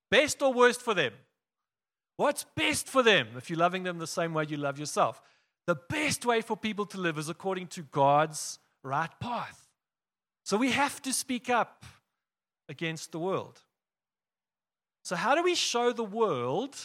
best 0.09 0.41
or 0.41 0.53
worst 0.53 0.81
for 0.81 0.93
them. 0.93 1.13
What's 2.15 2.45
best 2.55 2.87
for 2.87 3.03
them 3.03 3.29
if 3.35 3.49
you're 3.49 3.59
loving 3.59 3.83
them 3.83 3.97
the 3.97 4.07
same 4.07 4.33
way 4.33 4.45
you 4.47 4.57
love 4.57 4.79
yourself? 4.79 5.21
The 5.65 5.75
best 5.75 6.25
way 6.25 6.41
for 6.41 6.57
people 6.57 6.85
to 6.87 6.97
live 6.97 7.17
is 7.17 7.29
according 7.29 7.67
to 7.67 7.83
God's 7.83 8.59
right 8.83 9.11
path. 9.19 9.67
So 10.43 10.57
we 10.57 10.71
have 10.71 11.01
to 11.03 11.13
speak 11.13 11.49
up 11.49 11.85
against 12.67 13.11
the 13.11 13.19
world. 13.19 13.61
So, 15.03 15.15
how 15.15 15.35
do 15.35 15.43
we 15.43 15.55
show 15.55 15.91
the 15.91 16.03
world 16.03 16.75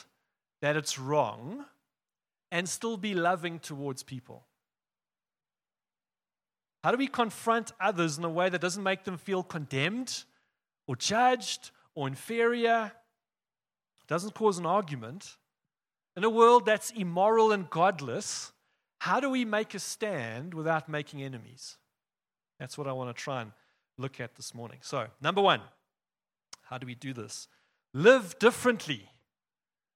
that 0.61 0.77
it's 0.77 0.99
wrong 0.99 1.65
and 2.51 2.69
still 2.69 2.97
be 2.97 3.15
loving 3.15 3.59
towards 3.59 4.03
people? 4.03 4.45
How 6.83 6.93
do 6.93 6.99
we 6.99 7.09
confront 7.09 7.73
others 7.81 8.19
in 8.19 8.25
a 8.25 8.31
way 8.31 8.49
that 8.49 8.61
doesn't 8.61 8.83
make 8.83 9.05
them 9.05 9.19
feel 9.19 9.43
condemned 9.43 10.25
or 10.87 10.97
judged 10.97 11.71
or 11.95 12.07
inferior? 12.07 12.93
Doesn't 14.07 14.35
cause 14.35 14.59
an 14.59 14.67
argument. 14.67 15.37
In 16.17 16.25
a 16.25 16.31
world 16.31 16.65
that's 16.67 16.91
immoral 16.91 17.53
and 17.53 17.69
godless, 17.69 18.53
how 18.99 19.21
do 19.21 19.31
we 19.31 19.45
make 19.45 19.75
a 19.75 19.79
stand 19.79 20.55
without 20.55 20.89
making 20.89 21.23
enemies? 21.23 21.77
That's 22.59 22.77
what 22.77 22.87
I 22.87 22.93
want 22.93 23.15
to 23.15 23.23
try 23.23 23.43
and 23.43 23.53
look 23.97 24.21
at 24.21 24.35
this 24.35 24.55
morning. 24.55 24.79
So, 24.83 25.07
number 25.21 25.41
one, 25.41 25.61
how 26.63 26.79
do 26.79 26.87
we 26.87 26.95
do 26.95 27.13
this? 27.13 27.49
Live 27.95 28.39
differently. 28.39 29.09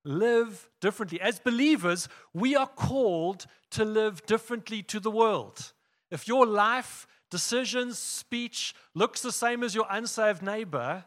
Live 0.04 0.68
differently. 0.80 1.20
As 1.20 1.38
believers, 1.38 2.08
we 2.32 2.56
are 2.56 2.66
called 2.66 3.46
to 3.70 3.84
live 3.84 4.24
differently 4.26 4.82
to 4.84 5.00
the 5.00 5.10
world. 5.10 5.72
If 6.10 6.28
your 6.28 6.46
life, 6.46 7.06
decisions, 7.30 7.98
speech 7.98 8.74
looks 8.94 9.22
the 9.22 9.32
same 9.32 9.62
as 9.62 9.74
your 9.74 9.86
unsaved 9.90 10.42
neighbor, 10.42 11.04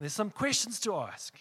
there's 0.00 0.12
some 0.12 0.30
questions 0.30 0.80
to 0.80 0.96
ask. 0.96 1.36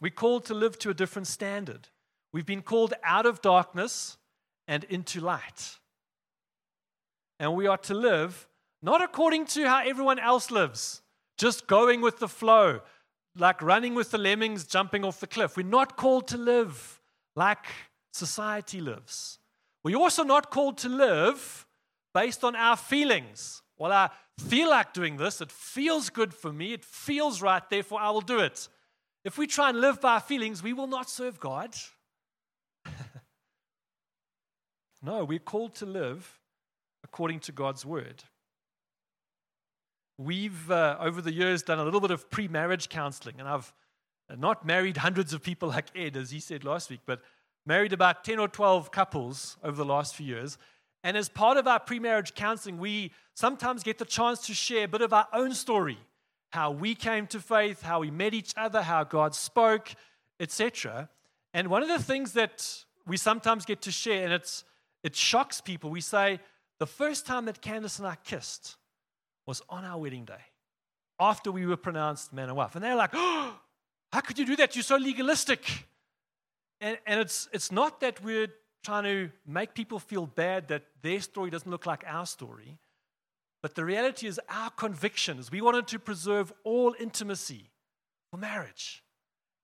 We're 0.00 0.10
called 0.10 0.44
to 0.46 0.54
live 0.54 0.78
to 0.80 0.90
a 0.90 0.94
different 0.94 1.26
standard. 1.26 1.88
We've 2.32 2.46
been 2.46 2.62
called 2.62 2.94
out 3.02 3.26
of 3.26 3.42
darkness 3.42 4.16
and 4.70 4.84
into 4.84 5.20
light. 5.20 5.78
And 7.40 7.54
we 7.56 7.66
are 7.66 7.76
to 7.78 7.94
live 7.94 8.46
not 8.80 9.02
according 9.02 9.44
to 9.46 9.68
how 9.68 9.82
everyone 9.84 10.20
else 10.20 10.50
lives, 10.50 11.02
just 11.36 11.66
going 11.66 12.00
with 12.00 12.20
the 12.20 12.28
flow, 12.28 12.80
like 13.36 13.60
running 13.60 13.94
with 13.96 14.12
the 14.12 14.16
lemmings 14.18 14.64
jumping 14.64 15.04
off 15.04 15.18
the 15.18 15.26
cliff. 15.26 15.56
We're 15.56 15.66
not 15.66 15.96
called 15.96 16.28
to 16.28 16.38
live 16.38 17.00
like 17.34 17.66
society 18.12 18.80
lives. 18.80 19.40
We're 19.82 19.98
also 19.98 20.22
not 20.22 20.50
called 20.50 20.78
to 20.78 20.88
live 20.88 21.66
based 22.14 22.44
on 22.44 22.54
our 22.54 22.76
feelings. 22.76 23.62
Well, 23.76 23.90
I 23.90 24.10
feel 24.38 24.70
like 24.70 24.92
doing 24.92 25.16
this. 25.16 25.40
It 25.40 25.50
feels 25.50 26.10
good 26.10 26.32
for 26.32 26.52
me. 26.52 26.74
It 26.74 26.84
feels 26.84 27.42
right. 27.42 27.68
Therefore, 27.68 28.00
I 28.00 28.10
will 28.10 28.20
do 28.20 28.38
it. 28.38 28.68
If 29.24 29.36
we 29.36 29.48
try 29.48 29.70
and 29.70 29.80
live 29.80 30.00
by 30.00 30.14
our 30.14 30.20
feelings, 30.20 30.62
we 30.62 30.72
will 30.72 30.86
not 30.86 31.10
serve 31.10 31.40
God. 31.40 31.74
No, 35.02 35.24
we're 35.24 35.38
called 35.38 35.74
to 35.76 35.86
live 35.86 36.38
according 37.02 37.40
to 37.40 37.52
God's 37.52 37.84
word. 37.84 38.24
We've, 40.18 40.70
uh, 40.70 40.98
over 41.00 41.22
the 41.22 41.32
years, 41.32 41.62
done 41.62 41.78
a 41.78 41.84
little 41.84 42.00
bit 42.00 42.10
of 42.10 42.30
pre 42.30 42.46
marriage 42.46 42.88
counseling, 42.88 43.36
and 43.38 43.48
I've 43.48 43.72
not 44.38 44.66
married 44.66 44.98
hundreds 44.98 45.32
of 45.32 45.42
people 45.42 45.70
like 45.70 45.86
Ed, 45.96 46.16
as 46.16 46.30
he 46.30 46.40
said 46.40 46.64
last 46.64 46.90
week, 46.90 47.00
but 47.06 47.22
married 47.66 47.92
about 47.92 48.24
10 48.24 48.38
or 48.38 48.48
12 48.48 48.90
couples 48.90 49.56
over 49.62 49.76
the 49.76 49.84
last 49.84 50.14
few 50.14 50.26
years. 50.26 50.58
And 51.02 51.16
as 51.16 51.28
part 51.28 51.56
of 51.56 51.66
our 51.66 51.80
pre-marriage 51.80 52.34
counseling, 52.34 52.78
we 52.78 53.12
sometimes 53.34 53.82
get 53.82 53.98
the 53.98 54.04
chance 54.04 54.46
to 54.46 54.54
share 54.54 54.84
a 54.84 54.88
bit 54.88 55.00
of 55.00 55.12
our 55.12 55.26
own 55.32 55.54
story, 55.54 55.98
how 56.50 56.70
we 56.70 56.94
came 56.94 57.26
to 57.28 57.40
faith, 57.40 57.82
how 57.82 58.00
we 58.00 58.10
met 58.10 58.34
each 58.34 58.52
other, 58.56 58.82
how 58.82 59.04
God 59.04 59.34
spoke, 59.34 59.94
etc. 60.38 61.08
And 61.54 61.68
one 61.68 61.82
of 61.82 61.88
the 61.88 62.02
things 62.02 62.32
that 62.34 62.84
we 63.06 63.16
sometimes 63.16 63.64
get 63.64 63.80
to 63.82 63.90
share, 63.90 64.24
and 64.24 64.32
it's 64.32 64.64
it 65.02 65.16
shocks 65.16 65.60
people, 65.60 65.90
we 65.90 66.00
say, 66.00 66.40
the 66.78 66.86
first 66.86 67.26
time 67.26 67.44
that 67.46 67.60
Candace 67.60 67.98
and 67.98 68.08
I 68.08 68.16
kissed 68.24 68.76
was 69.46 69.62
on 69.68 69.84
our 69.84 69.98
wedding 69.98 70.24
day, 70.24 70.42
after 71.18 71.52
we 71.52 71.66
were 71.66 71.76
pronounced 71.76 72.32
man 72.32 72.48
and 72.48 72.56
wife. 72.56 72.74
And 72.74 72.84
they're 72.84 72.94
like, 72.94 73.10
oh, 73.14 73.54
how 74.12 74.20
could 74.20 74.38
you 74.38 74.46
do 74.46 74.56
that? 74.56 74.74
You're 74.74 74.82
so 74.82 74.96
legalistic. 74.96 75.86
And, 76.80 76.98
and 77.06 77.20
it's, 77.20 77.48
it's 77.52 77.70
not 77.70 78.00
that 78.00 78.22
we're 78.22 78.48
trying 78.82 79.04
to 79.04 79.30
make 79.46 79.74
people 79.74 79.98
feel 79.98 80.26
bad 80.26 80.68
that 80.68 80.84
their 81.02 81.20
story 81.20 81.50
doesn't 81.50 81.70
look 81.70 81.86
like 81.86 82.04
our 82.06 82.24
story. 82.26 82.78
But 83.62 83.74
the 83.74 83.84
reality 83.84 84.26
is, 84.26 84.40
our 84.48 84.70
conviction 84.70 85.38
is 85.38 85.50
we 85.50 85.60
wanted 85.60 85.86
to 85.88 85.98
preserve 85.98 86.52
all 86.64 86.94
intimacy 86.98 87.70
for 88.30 88.38
marriage. 88.38 89.04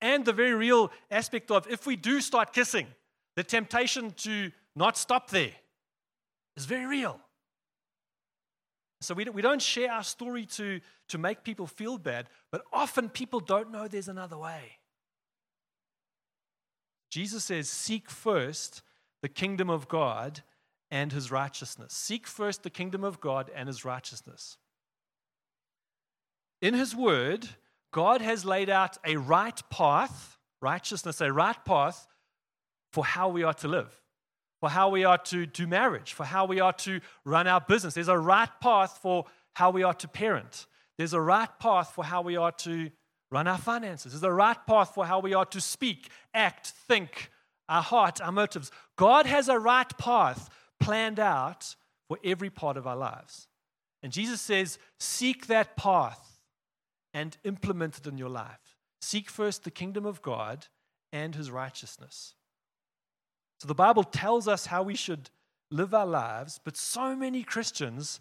And 0.02 0.24
the 0.26 0.34
very 0.34 0.52
real 0.52 0.92
aspect 1.10 1.50
of 1.50 1.66
if 1.70 1.86
we 1.86 1.96
do 1.96 2.20
start 2.20 2.52
kissing, 2.52 2.86
the 3.36 3.42
temptation 3.42 4.12
to 4.18 4.50
not 4.76 4.97
stop 4.97 5.30
there 5.30 5.52
is 6.56 6.66
very 6.66 6.87
real. 6.87 7.18
So 9.00 9.14
we 9.14 9.25
we 9.25 9.42
don't 9.42 9.62
share 9.62 9.90
our 9.90 10.04
story 10.04 10.47
to, 10.47 10.80
to 11.09 11.18
make 11.18 11.42
people 11.42 11.66
feel 11.66 11.99
bad, 11.99 12.28
but 12.50 12.62
often 12.73 13.09
people 13.09 13.40
don't 13.40 13.71
know 13.71 13.88
there's 13.88 14.09
another 14.09 14.38
way. 14.38 14.78
Jesus 17.11 17.45
says, 17.45 17.68
Seek 17.68 18.11
first 18.11 18.83
the 19.23 19.28
kingdom 19.28 19.71
of 19.71 19.88
God 19.88 20.42
and 20.90 21.12
his 21.12 21.30
righteousness. 21.30 21.92
Seek 21.92 22.26
first 22.26 22.62
the 22.62 22.71
kingdom 22.71 23.04
of 23.04 23.21
God 23.21 23.50
and 23.54 23.68
his 23.68 23.85
righteousness. 23.85 24.59
In 26.61 26.75
his 26.75 26.95
word, 26.95 27.49
God 27.92 28.21
has 28.21 28.45
laid 28.45 28.71
out 28.71 28.99
a 29.04 29.16
right 29.16 29.61
path, 29.71 30.38
righteousness, 30.61 31.21
a 31.21 31.33
right 31.33 31.62
path 31.64 32.06
for 32.92 33.04
how 33.04 33.28
we 33.28 33.42
are 33.42 33.54
to 33.54 33.68
live, 33.68 34.00
for 34.60 34.68
how 34.68 34.88
we 34.88 35.04
are 35.04 35.18
to 35.18 35.46
do 35.46 35.66
marriage, 35.66 36.12
for 36.12 36.25
how 36.25 36.46
we 36.46 36.60
are 36.60 36.72
to 36.72 37.00
run 37.25 37.46
our 37.46 37.60
business. 37.60 37.94
There's 37.94 38.08
a 38.08 38.18
right 38.18 38.48
path 38.60 38.98
for 39.02 39.26
how 39.54 39.70
we 39.70 39.82
are 39.82 39.94
to 39.94 40.08
parent. 40.08 40.66
There's 40.98 41.12
a 41.12 41.20
right 41.20 41.50
path 41.58 41.92
for 41.94 42.04
how 42.04 42.22
we 42.22 42.36
are 42.36 42.52
to 42.52 42.90
run 43.30 43.48
our 43.48 43.58
finances. 43.58 44.12
There's 44.12 44.22
a 44.22 44.32
right 44.32 44.56
path 44.66 44.94
for 44.94 45.04
how 45.04 45.20
we 45.20 45.34
are 45.34 45.44
to 45.46 45.60
speak, 45.60 46.08
act, 46.32 46.68
think, 46.88 47.30
our 47.68 47.82
heart, 47.82 48.20
our 48.20 48.32
motives. 48.32 48.70
God 48.96 49.26
has 49.26 49.48
a 49.48 49.58
right 49.58 49.98
path 49.98 50.48
planned 50.78 51.18
out 51.18 51.75
for 52.08 52.18
every 52.25 52.50
part 52.50 52.76
of 52.76 52.86
our 52.86 52.96
lives. 52.96 53.48
And 54.02 54.12
Jesus 54.12 54.40
says, 54.40 54.78
seek 55.00 55.48
that 55.48 55.76
path 55.76 56.40
and 57.12 57.36
implement 57.44 57.98
it 57.98 58.06
in 58.06 58.18
your 58.18 58.28
life. 58.28 58.76
Seek 59.00 59.28
first 59.28 59.64
the 59.64 59.70
kingdom 59.70 60.06
of 60.06 60.22
God 60.22 60.66
and 61.12 61.34
his 61.34 61.50
righteousness. 61.50 62.34
So 63.58 63.68
the 63.68 63.75
Bible 63.75 64.04
tells 64.04 64.46
us 64.48 64.66
how 64.66 64.82
we 64.82 64.94
should 64.94 65.30
live 65.70 65.94
our 65.94 66.06
lives, 66.06 66.60
but 66.62 66.76
so 66.76 67.16
many 67.16 67.42
Christians 67.42 68.20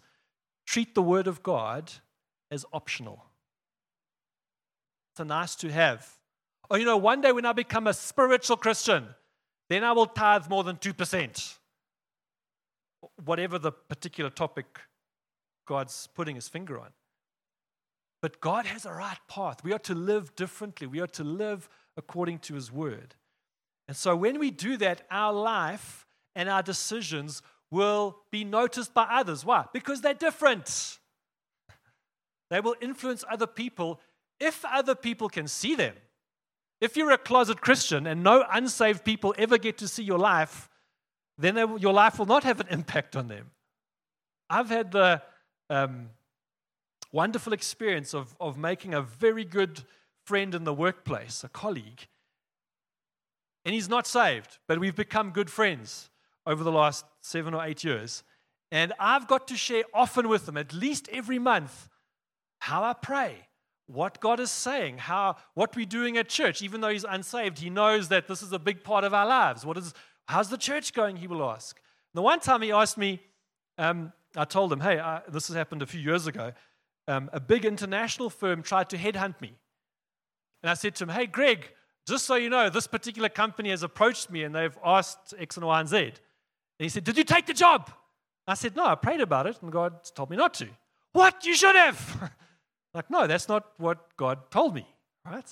treat 0.66 0.94
the 0.94 1.02
word 1.02 1.26
of 1.26 1.42
God 1.42 1.92
as 2.50 2.64
optional. 2.72 3.24
It's 5.12 5.20
a 5.20 5.24
nice 5.24 5.54
to 5.56 5.70
have. 5.70 6.10
Oh, 6.70 6.76
you 6.76 6.84
know, 6.84 6.96
one 6.96 7.20
day 7.20 7.32
when 7.32 7.46
I 7.46 7.52
become 7.52 7.86
a 7.86 7.94
spiritual 7.94 8.56
Christian, 8.56 9.06
then 9.68 9.84
I 9.84 9.92
will 9.92 10.06
tithe 10.06 10.48
more 10.48 10.64
than 10.64 10.76
2%. 10.76 11.54
Whatever 13.24 13.58
the 13.58 13.72
particular 13.72 14.30
topic 14.30 14.80
God's 15.66 16.08
putting 16.14 16.36
his 16.36 16.48
finger 16.48 16.78
on. 16.78 16.90
But 18.22 18.40
God 18.40 18.66
has 18.66 18.86
a 18.86 18.92
right 18.92 19.18
path. 19.28 19.62
We 19.62 19.72
are 19.72 19.78
to 19.80 19.94
live 19.94 20.34
differently, 20.36 20.86
we 20.86 21.00
are 21.00 21.06
to 21.08 21.24
live 21.24 21.68
according 21.96 22.40
to 22.40 22.54
his 22.54 22.72
word. 22.72 23.14
And 23.88 23.96
so 23.96 24.16
when 24.16 24.38
we 24.38 24.50
do 24.50 24.76
that, 24.78 25.02
our 25.10 25.32
life 25.32 26.06
and 26.34 26.48
our 26.48 26.62
decisions 26.62 27.42
will 27.70 28.18
be 28.30 28.44
noticed 28.44 28.94
by 28.94 29.04
others. 29.04 29.44
Why? 29.44 29.66
Because 29.72 30.00
they're 30.00 30.14
different. 30.14 30.98
They 32.50 32.60
will 32.60 32.76
influence 32.80 33.24
other 33.30 33.46
people 33.46 34.00
if 34.38 34.64
other 34.64 34.94
people 34.94 35.28
can 35.28 35.48
see 35.48 35.74
them. 35.74 35.94
If 36.80 36.96
you're 36.96 37.10
a 37.10 37.18
closet 37.18 37.60
Christian 37.60 38.06
and 38.06 38.22
no 38.22 38.44
unsaved 38.50 39.04
people 39.04 39.34
ever 39.38 39.56
get 39.56 39.78
to 39.78 39.88
see 39.88 40.02
your 40.02 40.18
life, 40.18 40.68
then 41.38 41.56
your 41.78 41.92
life 41.92 42.18
will 42.18 42.26
not 42.26 42.44
have 42.44 42.60
an 42.60 42.68
impact 42.70 43.16
on 43.16 43.28
them. 43.28 43.50
I've 44.48 44.68
had 44.68 44.92
the 44.92 45.22
um, 45.70 46.10
wonderful 47.12 47.52
experience 47.52 48.14
of, 48.14 48.36
of 48.40 48.56
making 48.56 48.94
a 48.94 49.02
very 49.02 49.44
good 49.44 49.82
friend 50.24 50.54
in 50.54 50.64
the 50.64 50.74
workplace, 50.74 51.42
a 51.42 51.48
colleague. 51.48 52.06
And 53.66 53.74
he's 53.74 53.88
not 53.88 54.06
saved, 54.06 54.58
but 54.68 54.78
we've 54.78 54.94
become 54.94 55.30
good 55.30 55.50
friends 55.50 56.08
over 56.46 56.62
the 56.62 56.70
last 56.70 57.04
seven 57.20 57.52
or 57.52 57.64
eight 57.64 57.82
years. 57.82 58.22
And 58.70 58.92
I've 59.00 59.26
got 59.26 59.48
to 59.48 59.56
share 59.56 59.82
often 59.92 60.28
with 60.28 60.48
him, 60.48 60.56
at 60.56 60.72
least 60.72 61.08
every 61.12 61.40
month, 61.40 61.88
how 62.60 62.84
I 62.84 62.92
pray, 62.92 63.48
what 63.88 64.20
God 64.20 64.38
is 64.38 64.52
saying, 64.52 64.98
how 64.98 65.34
what 65.54 65.74
we're 65.74 65.84
doing 65.84 66.16
at 66.16 66.28
church. 66.28 66.62
Even 66.62 66.80
though 66.80 66.90
he's 66.90 67.02
unsaved, 67.02 67.58
he 67.58 67.68
knows 67.68 68.06
that 68.08 68.28
this 68.28 68.40
is 68.40 68.52
a 68.52 68.58
big 68.60 68.84
part 68.84 69.02
of 69.02 69.12
our 69.12 69.26
lives. 69.26 69.66
What 69.66 69.76
is 69.76 69.92
how's 70.26 70.48
the 70.48 70.58
church 70.58 70.92
going? 70.92 71.16
He 71.16 71.26
will 71.26 71.42
ask. 71.50 71.80
The 72.14 72.22
one 72.22 72.38
time 72.38 72.62
he 72.62 72.70
asked 72.70 72.96
me, 72.96 73.20
um, 73.78 74.12
I 74.36 74.44
told 74.44 74.72
him, 74.72 74.80
"Hey, 74.80 75.00
uh, 75.00 75.20
this 75.28 75.48
has 75.48 75.56
happened 75.56 75.82
a 75.82 75.86
few 75.86 76.00
years 76.00 76.28
ago. 76.28 76.52
Um, 77.08 77.30
a 77.32 77.40
big 77.40 77.64
international 77.64 78.30
firm 78.30 78.62
tried 78.62 78.90
to 78.90 78.96
headhunt 78.96 79.40
me, 79.40 79.54
and 80.62 80.70
I 80.70 80.74
said 80.74 80.94
to 80.96 81.04
him, 81.04 81.10
"Hey, 81.10 81.26
Greg." 81.26 81.72
Just 82.06 82.24
so 82.26 82.36
you 82.36 82.48
know, 82.48 82.70
this 82.70 82.86
particular 82.86 83.28
company 83.28 83.70
has 83.70 83.82
approached 83.82 84.30
me 84.30 84.44
and 84.44 84.54
they've 84.54 84.76
asked 84.84 85.34
X 85.38 85.56
and 85.56 85.66
Y 85.66 85.80
and 85.80 85.88
Z. 85.88 85.96
And 85.96 86.12
he 86.78 86.88
said, 86.88 87.04
Did 87.04 87.16
you 87.18 87.24
take 87.24 87.46
the 87.46 87.54
job? 87.54 87.90
I 88.46 88.54
said, 88.54 88.76
No, 88.76 88.86
I 88.86 88.94
prayed 88.94 89.20
about 89.20 89.46
it 89.46 89.58
and 89.60 89.72
God 89.72 90.04
told 90.14 90.30
me 90.30 90.36
not 90.36 90.54
to. 90.54 90.68
What? 91.12 91.44
You 91.44 91.54
should 91.54 91.76
have. 91.76 92.32
Like, 92.96 93.10
no, 93.10 93.26
that's 93.26 93.46
not 93.46 93.72
what 93.76 94.16
God 94.16 94.50
told 94.50 94.74
me, 94.74 94.86
right? 95.22 95.44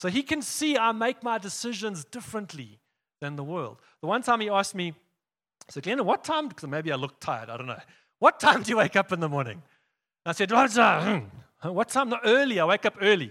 So 0.00 0.08
he 0.08 0.24
can 0.24 0.42
see 0.42 0.76
I 0.76 0.90
make 0.90 1.22
my 1.22 1.38
decisions 1.38 2.04
differently 2.04 2.80
than 3.20 3.36
the 3.36 3.44
world. 3.44 3.76
The 4.00 4.08
one 4.08 4.20
time 4.20 4.40
he 4.40 4.50
asked 4.50 4.74
me, 4.74 4.92
so 5.68 5.80
Glenn, 5.80 6.04
what 6.04 6.24
time, 6.24 6.48
because 6.48 6.68
maybe 6.68 6.90
I 6.90 6.96
look 6.96 7.20
tired, 7.20 7.50
I 7.50 7.56
don't 7.56 7.68
know. 7.68 7.78
What 8.18 8.40
time 8.40 8.64
do 8.64 8.70
you 8.70 8.78
wake 8.78 8.96
up 8.96 9.12
in 9.12 9.20
the 9.20 9.28
morning? 9.28 9.62
I 10.26 10.32
said, 10.32 10.50
what 10.50 10.70
hmm, 10.70 10.76
time? 10.76 11.30
What 11.62 11.88
time? 11.88 12.08
No, 12.08 12.18
early. 12.24 12.58
I 12.58 12.64
wake 12.64 12.84
up 12.84 12.96
early. 13.00 13.30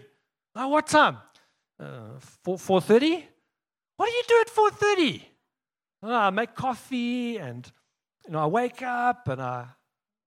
Oh, 0.55 0.69
what 0.69 0.87
time? 0.87 1.17
Uh, 1.81 2.19
4, 2.43 2.57
4.30? 2.57 3.23
What 3.97 4.05
do 4.05 4.11
you 4.11 4.23
do 4.27 4.41
at 4.41 4.47
4.30? 4.47 5.21
Oh, 6.03 6.13
I 6.13 6.29
make 6.29 6.53
coffee 6.53 7.37
and 7.37 7.71
you 8.25 8.33
know, 8.33 8.39
I 8.39 8.45
wake 8.45 8.83
up 8.83 9.27
and 9.27 9.41
I 9.41 9.65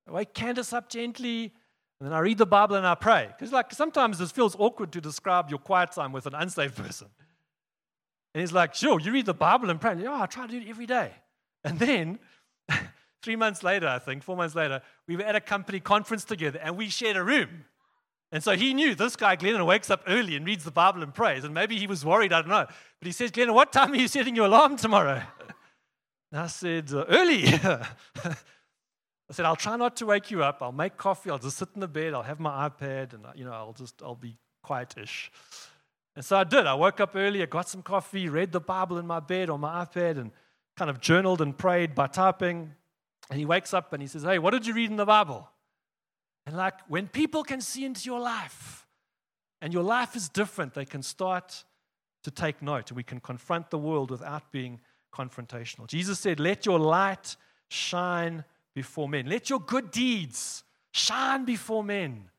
wake 0.09 0.35
Candace 0.35 0.73
up 0.73 0.89
gently 0.89 1.53
and 2.01 2.09
then 2.09 2.13
I 2.13 2.19
read 2.21 2.39
the 2.39 2.47
Bible 2.47 2.77
and 2.77 2.87
I 2.87 2.97
pray. 2.97 3.29
Because 3.29 3.53
like 3.53 3.73
sometimes 3.73 4.21
it 4.21 4.31
feels 4.33 4.57
awkward 4.59 4.93
to 4.93 5.01
describe 5.01 5.49
your 5.49 5.61
quiet 5.61 5.93
time 5.93 6.13
with 6.13 6.27
an 6.27 6.35
unsaved 6.35 6.77
person. 6.83 7.09
And 8.35 8.41
he's 8.41 8.53
like, 8.53 8.75
sure, 8.75 8.99
you 8.99 9.13
read 9.13 9.27
the 9.27 9.35
Bible 9.35 9.71
and 9.71 9.81
pray. 9.81 9.95
oh, 10.07 10.21
I 10.23 10.27
try 10.27 10.47
to 10.47 10.53
do 10.53 10.59
it 10.59 10.69
every 10.69 10.87
day. 10.87 11.13
And 11.63 11.79
then 11.79 12.19
three 13.23 13.37
months 13.37 13.63
later, 13.63 13.87
I 13.87 14.01
think, 14.01 14.25
four 14.25 14.37
months 14.37 14.57
later, 14.57 14.83
we 15.07 15.17
were 15.17 15.23
at 15.23 15.37
a 15.37 15.41
company 15.41 15.79
conference 15.79 16.25
together 16.25 16.59
and 16.61 16.77
we 16.77 16.89
shared 16.89 17.17
a 17.17 17.23
room. 17.23 17.65
And 18.35 18.43
so 18.43 18.57
he 18.57 18.75
knew 18.75 18.97
this 18.97 19.15
guy, 19.15 19.37
Glennon, 19.37 19.65
wakes 19.65 19.91
up 19.91 20.03
early 20.09 20.35
and 20.35 20.45
reads 20.45 20.65
the 20.65 20.73
Bible 20.73 21.05
and 21.05 21.15
prays. 21.15 21.45
And 21.45 21.55
maybe 21.55 21.79
he 21.79 21.87
was 21.87 22.05
worried, 22.05 22.33
I 22.33 22.43
don't 22.43 22.51
know. 22.51 22.67
But 22.67 23.07
he 23.07 23.13
says, 23.13 23.31
Glennon, 23.31 23.55
what 23.55 23.73
time 23.73 23.93
are 23.93 23.97
you 23.97 24.09
setting 24.09 24.35
your 24.35 24.47
alarm 24.47 24.77
tomorrow? 24.77 25.23
And 26.33 26.41
I 26.41 26.49
said, 26.49 26.93
uh, 26.93 27.05
early. 27.09 27.45
I 27.55 28.35
said, 29.31 29.47
I'll 29.47 29.55
try 29.55 29.77
not 29.77 29.95
to 29.99 30.07
wake 30.07 30.33
you 30.33 30.43
up. 30.43 30.59
I'll 30.63 30.73
make 30.73 30.97
coffee. 30.97 31.31
I'll 31.31 31.39
just 31.39 31.59
sit 31.59 31.69
in 31.77 31.81
the 31.81 31.87
bed. 31.87 32.13
I'll 32.13 32.25
have 32.25 32.41
my 32.41 32.69
iPad 32.69 33.15
and, 33.15 33.25
you 33.37 33.45
know, 33.45 33.53
I'll 33.53 33.73
just, 33.73 34.03
I'll 34.03 34.17
be 34.17 34.37
quietish. 34.67 35.31
And 36.17 36.25
so 36.25 36.37
I 36.37 36.43
did. 36.43 36.67
I 36.67 36.75
woke 36.75 36.99
up 36.99 37.15
early. 37.15 37.41
I 37.41 37.47
got 37.47 37.69
some 37.69 37.83
coffee, 37.83 38.29
read 38.29 38.51
the 38.51 38.61
Bible 38.61 38.99
in 38.99 39.07
my 39.07 39.21
bed 39.21 39.49
on 39.49 39.61
my 39.61 39.85
iPad 39.85 40.19
and 40.19 40.33
kind 40.77 40.91
of 40.91 41.01
journaled 41.01 41.41
and 41.41 41.57
prayed 41.57 41.95
by 41.95 42.09
typing. 42.09 42.73
And 43.31 43.39
he 43.39 43.47
wakes 43.47 43.73
up 43.73 43.93
and 43.93 44.03
he 44.03 44.09
says, 44.09 44.25
Hey, 44.25 44.41
what 44.41 44.51
did 44.51 44.67
you 44.67 44.75
read 44.75 44.91
in 44.91 44.97
the 44.97 45.07
Bible? 45.07 45.49
And 46.47 46.57
like 46.57 46.75
when 46.89 47.09
people 47.09 47.43
can 47.43 47.61
see 47.61 47.85
into 47.85 48.05
your 48.07 48.21
life 48.21 48.87
and 49.61 49.73
your 49.73 49.83
life 49.83 50.15
is 50.15 50.29
different, 50.29 50.75
they 50.75 50.85
can 50.85 51.03
start 51.03 51.65
to 52.23 52.31
take 52.31 52.63
note 52.63 52.91
we 52.93 53.03
can 53.03 53.21
confront 53.21 53.71
the 53.71 53.79
world 53.79 54.11
without 54.11 54.51
being 54.51 54.81
confrontational. 55.13 55.87
Jesus 55.87 56.19
said, 56.19 56.41
Let 56.41 56.67
your 56.67 56.79
light 56.79 57.37
shine 57.69 58.45
before 58.75 59.09
men. 59.09 59.27
Let 59.27 59.49
your 59.49 59.61
good 59.61 59.91
deeds 59.91 60.65
shine 60.91 61.45
before 61.45 61.85
men. 61.85 62.31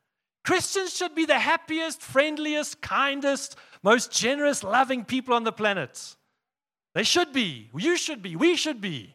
Christians 0.43 0.95
should 0.95 1.15
be 1.15 1.25
the 1.25 1.39
happiest, 1.39 2.01
friendliest, 2.01 2.81
kindest, 2.81 3.55
most 3.81 4.11
generous, 4.11 4.63
loving 4.63 5.03
people 5.03 5.33
on 5.33 5.43
the 5.43 5.51
planet. 5.51 6.15
They 6.93 7.03
should 7.03 7.33
be. 7.33 7.69
You 7.75 7.97
should 7.97 8.21
be. 8.21 8.35
We 8.35 8.55
should 8.55 8.79
be. 8.79 9.14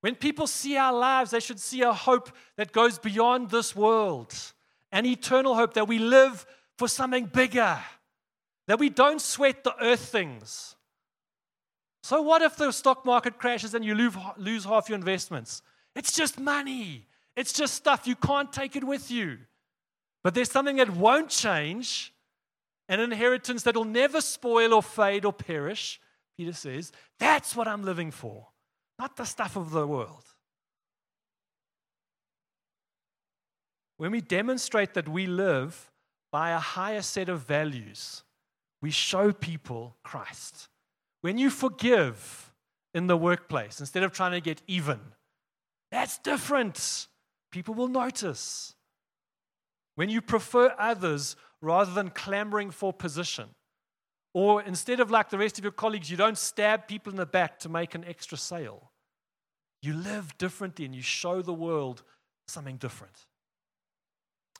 When 0.00 0.14
people 0.14 0.46
see 0.46 0.76
our 0.76 0.92
lives, 0.92 1.30
they 1.30 1.40
should 1.40 1.60
see 1.60 1.82
a 1.82 1.92
hope 1.92 2.30
that 2.56 2.72
goes 2.72 2.98
beyond 2.98 3.50
this 3.50 3.76
world, 3.76 4.34
an 4.92 5.04
eternal 5.04 5.54
hope 5.54 5.74
that 5.74 5.88
we 5.88 5.98
live 5.98 6.46
for 6.78 6.88
something 6.88 7.26
bigger, 7.26 7.78
that 8.66 8.78
we 8.78 8.88
don't 8.88 9.20
sweat 9.20 9.62
the 9.62 9.74
earth 9.82 10.06
things. 10.06 10.74
So, 12.02 12.22
what 12.22 12.40
if 12.40 12.56
the 12.56 12.72
stock 12.72 13.04
market 13.04 13.38
crashes 13.38 13.74
and 13.74 13.84
you 13.84 13.94
lose, 13.94 14.64
half 14.64 14.88
your 14.88 14.96
investments? 14.96 15.62
It's 15.94 16.12
just 16.12 16.40
money. 16.40 17.06
It's 17.36 17.52
just 17.52 17.74
stuff. 17.74 18.06
You 18.06 18.16
can't 18.16 18.52
take 18.52 18.76
it 18.76 18.84
with 18.84 19.10
you. 19.10 19.38
But 20.22 20.34
there's 20.34 20.50
something 20.50 20.76
that 20.76 20.90
won't 20.90 21.28
change, 21.28 22.14
an 22.88 23.00
inheritance 23.00 23.62
that 23.64 23.76
will 23.76 23.84
never 23.84 24.20
spoil 24.20 24.72
or 24.72 24.82
fade 24.82 25.24
or 25.24 25.32
perish. 25.32 26.00
Peter 26.36 26.52
says, 26.52 26.90
That's 27.18 27.54
what 27.54 27.68
I'm 27.68 27.82
living 27.82 28.10
for. 28.10 28.49
Not 29.00 29.16
the 29.16 29.24
stuff 29.24 29.56
of 29.56 29.70
the 29.70 29.86
world. 29.86 30.26
When 33.96 34.12
we 34.12 34.20
demonstrate 34.20 34.92
that 34.92 35.08
we 35.08 35.26
live 35.26 35.90
by 36.30 36.50
a 36.50 36.58
higher 36.58 37.00
set 37.00 37.30
of 37.30 37.40
values, 37.40 38.22
we 38.82 38.90
show 38.90 39.32
people 39.32 39.96
Christ. 40.04 40.68
When 41.22 41.38
you 41.38 41.48
forgive 41.48 42.52
in 42.92 43.06
the 43.06 43.16
workplace 43.16 43.80
instead 43.80 44.02
of 44.02 44.12
trying 44.12 44.32
to 44.32 44.40
get 44.42 44.60
even, 44.66 45.00
that's 45.90 46.18
different. 46.18 47.08
People 47.50 47.74
will 47.74 47.88
notice. 47.88 48.74
When 49.94 50.10
you 50.10 50.20
prefer 50.20 50.74
others 50.78 51.36
rather 51.62 51.92
than 51.92 52.10
clamoring 52.10 52.70
for 52.70 52.92
position, 52.92 53.48
or 54.34 54.62
instead 54.62 55.00
of 55.00 55.10
like 55.10 55.30
the 55.30 55.38
rest 55.38 55.58
of 55.58 55.64
your 55.64 55.72
colleagues, 55.72 56.10
you 56.10 56.16
don't 56.16 56.38
stab 56.38 56.86
people 56.86 57.10
in 57.10 57.16
the 57.16 57.26
back 57.26 57.58
to 57.60 57.68
make 57.68 57.94
an 57.94 58.04
extra 58.04 58.38
sale. 58.38 58.89
You 59.82 59.94
live 59.94 60.36
differently 60.38 60.84
and 60.84 60.94
you 60.94 61.02
show 61.02 61.42
the 61.42 61.54
world 61.54 62.02
something 62.46 62.76
different. 62.76 63.26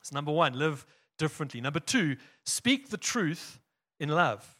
So, 0.02 0.14
number 0.14 0.32
one, 0.32 0.54
live 0.54 0.86
differently. 1.18 1.60
Number 1.60 1.80
two, 1.80 2.16
speak 2.44 2.88
the 2.88 2.96
truth 2.96 3.60
in 3.98 4.08
love. 4.08 4.56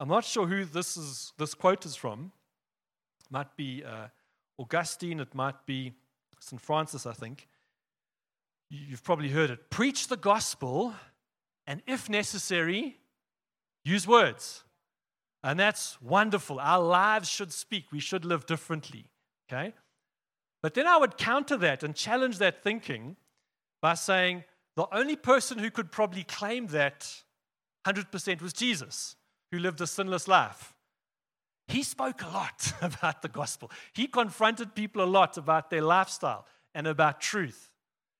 I'm 0.00 0.08
not 0.08 0.24
sure 0.24 0.46
who 0.46 0.64
this, 0.64 0.96
is, 0.96 1.32
this 1.38 1.54
quote 1.54 1.84
is 1.84 1.94
from. 1.96 2.32
It 3.20 3.30
might 3.30 3.56
be 3.56 3.84
uh, 3.84 4.08
Augustine, 4.58 5.20
it 5.20 5.34
might 5.34 5.66
be 5.66 5.92
St. 6.40 6.60
Francis, 6.60 7.06
I 7.06 7.12
think. 7.12 7.48
You've 8.70 9.04
probably 9.04 9.28
heard 9.28 9.50
it. 9.50 9.70
Preach 9.70 10.08
the 10.08 10.16
gospel, 10.16 10.94
and 11.66 11.82
if 11.86 12.08
necessary, 12.08 12.98
use 13.84 14.06
words. 14.06 14.64
And 15.46 15.60
that's 15.60 16.02
wonderful. 16.02 16.58
Our 16.58 16.80
lives 16.80 17.28
should 17.28 17.52
speak. 17.52 17.92
We 17.92 18.00
should 18.00 18.24
live 18.24 18.46
differently. 18.46 19.04
Okay? 19.48 19.72
But 20.60 20.74
then 20.74 20.88
I 20.88 20.96
would 20.96 21.16
counter 21.16 21.56
that 21.58 21.84
and 21.84 21.94
challenge 21.94 22.38
that 22.38 22.64
thinking 22.64 23.14
by 23.80 23.94
saying 23.94 24.42
the 24.74 24.88
only 24.92 25.14
person 25.14 25.58
who 25.58 25.70
could 25.70 25.92
probably 25.92 26.24
claim 26.24 26.66
that 26.68 27.22
100% 27.86 28.42
was 28.42 28.52
Jesus, 28.52 29.14
who 29.52 29.60
lived 29.60 29.80
a 29.80 29.86
sinless 29.86 30.26
life. 30.26 30.74
He 31.68 31.84
spoke 31.84 32.22
a 32.24 32.28
lot 32.28 32.72
about 32.82 33.22
the 33.22 33.28
gospel. 33.28 33.70
He 33.92 34.08
confronted 34.08 34.74
people 34.74 35.00
a 35.00 35.06
lot 35.06 35.38
about 35.38 35.70
their 35.70 35.82
lifestyle 35.82 36.44
and 36.74 36.88
about 36.88 37.20
truth. 37.20 37.70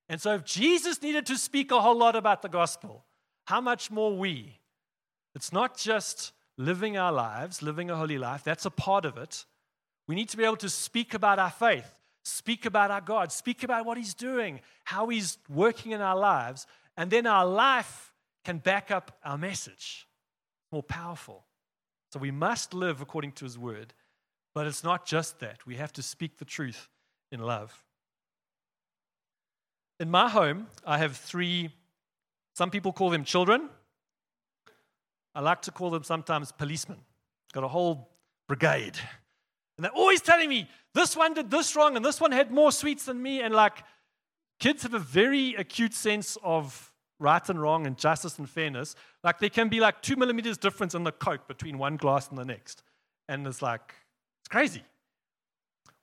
And 0.09 0.21
so, 0.21 0.35
if 0.35 0.45
Jesus 0.45 1.03
needed 1.03 1.27
to 1.27 1.37
speak 1.37 1.73
a 1.73 1.81
whole 1.81 1.99
lot 1.99 2.15
about 2.15 2.43
the 2.43 2.49
gospel, 2.49 3.05
how 3.47 3.61
much 3.61 3.91
more 3.91 4.17
we? 4.17 4.61
It's 5.35 5.53
not 5.53 5.77
just 5.77 6.33
living 6.59 6.97
our 6.97 7.13
lives, 7.13 7.63
living 7.63 7.91
a 7.91 7.97
holy 7.97 8.19
life, 8.19 8.43
that's 8.45 8.65
a 8.65 8.71
part 8.71 9.05
of 9.05 9.17
it. 9.17 9.45
We 10.09 10.15
need 10.15 10.29
to 10.31 10.37
be 10.37 10.45
able 10.45 10.57
to 10.59 10.69
speak 10.69 11.15
about 11.15 11.39
our 11.39 11.51
faith, 11.51 11.93
speak 12.25 12.65
about 12.65 12.91
our 12.91 13.01
God, 13.01 13.33
speak 13.33 13.63
about 13.63 13.85
what 13.85 13.97
He's 13.97 14.15
doing, 14.15 14.61
how 14.85 15.09
He's 15.09 15.39
working 15.49 15.93
in 15.93 16.01
our 16.01 16.17
lives, 16.17 16.67
and 16.97 17.11
then 17.11 17.27
our 17.27 17.47
life 17.47 18.13
can 18.45 18.59
back 18.59 18.91
up 18.91 19.19
our 19.25 19.37
message. 19.37 20.07
More 20.73 20.83
powerful. 20.83 21.45
So 22.13 22.21
we 22.21 22.31
must 22.31 22.73
live 22.73 23.01
according 23.01 23.33
to 23.33 23.45
His 23.45 23.59
word, 23.59 23.93
but 24.55 24.67
it's 24.67 24.85
not 24.85 25.05
just 25.05 25.41
that. 25.41 25.67
We 25.67 25.77
have 25.77 25.93
to 25.95 26.03
speak 26.03 26.39
the 26.39 26.45
truth 26.45 26.89
in 27.31 27.41
love. 27.41 27.85
In 29.99 30.11
my 30.11 30.29
home, 30.29 30.69
I 30.87 30.99
have 30.99 31.17
three, 31.17 31.71
some 32.55 32.71
people 32.71 32.93
call 32.93 33.11
them 33.11 33.25
children. 33.25 33.69
I 35.37 35.41
like 35.41 35.61
to 35.63 35.71
call 35.71 35.91
them 35.91 36.03
sometimes 36.03 36.51
policemen. 36.51 36.97
Got 37.53 37.63
a 37.63 37.69
whole 37.69 38.09
brigade. 38.49 38.99
And 39.77 39.85
they're 39.85 39.93
always 39.93 40.23
telling 40.23 40.49
me, 40.49 40.67
this 40.95 41.15
one 41.15 41.35
did 41.35 41.51
this 41.51 41.77
wrong, 41.77 41.95
and 41.95 42.03
this 42.03 42.23
one 42.23 42.33
had 42.33 42.51
more 42.51 42.73
sweets 42.73 43.05
than 43.05 43.23
me. 43.23 43.43
And 43.43 43.55
like, 43.55 43.85
kids 44.59 44.83
have 44.85 44.95
a 44.95 44.99
very 44.99 45.55
acute 45.57 45.93
sense 45.93 46.39
of 46.43 46.91
right 47.19 47.47
and 47.51 47.61
wrong 47.61 47.87
and 47.87 47.99
justice 47.99 48.39
and 48.39 48.49
fairness. 48.49 48.95
Like, 49.23 49.39
there 49.39 49.51
can 49.51 49.69
be 49.69 49.79
like 49.79 50.01
two 50.01 50.17
millimeters 50.17 50.57
difference 50.57 50.95
in 50.95 51.05
the 51.05 51.13
Coke 51.13 51.47
between 51.47 51.77
one 51.77 51.99
glass 51.99 52.31
and 52.31 52.39
the 52.39 52.45
next. 52.47 52.83
And 53.29 53.47
it's 53.47 53.61
like, 53.61 53.95
it's 54.41 54.49
crazy. 54.49 54.85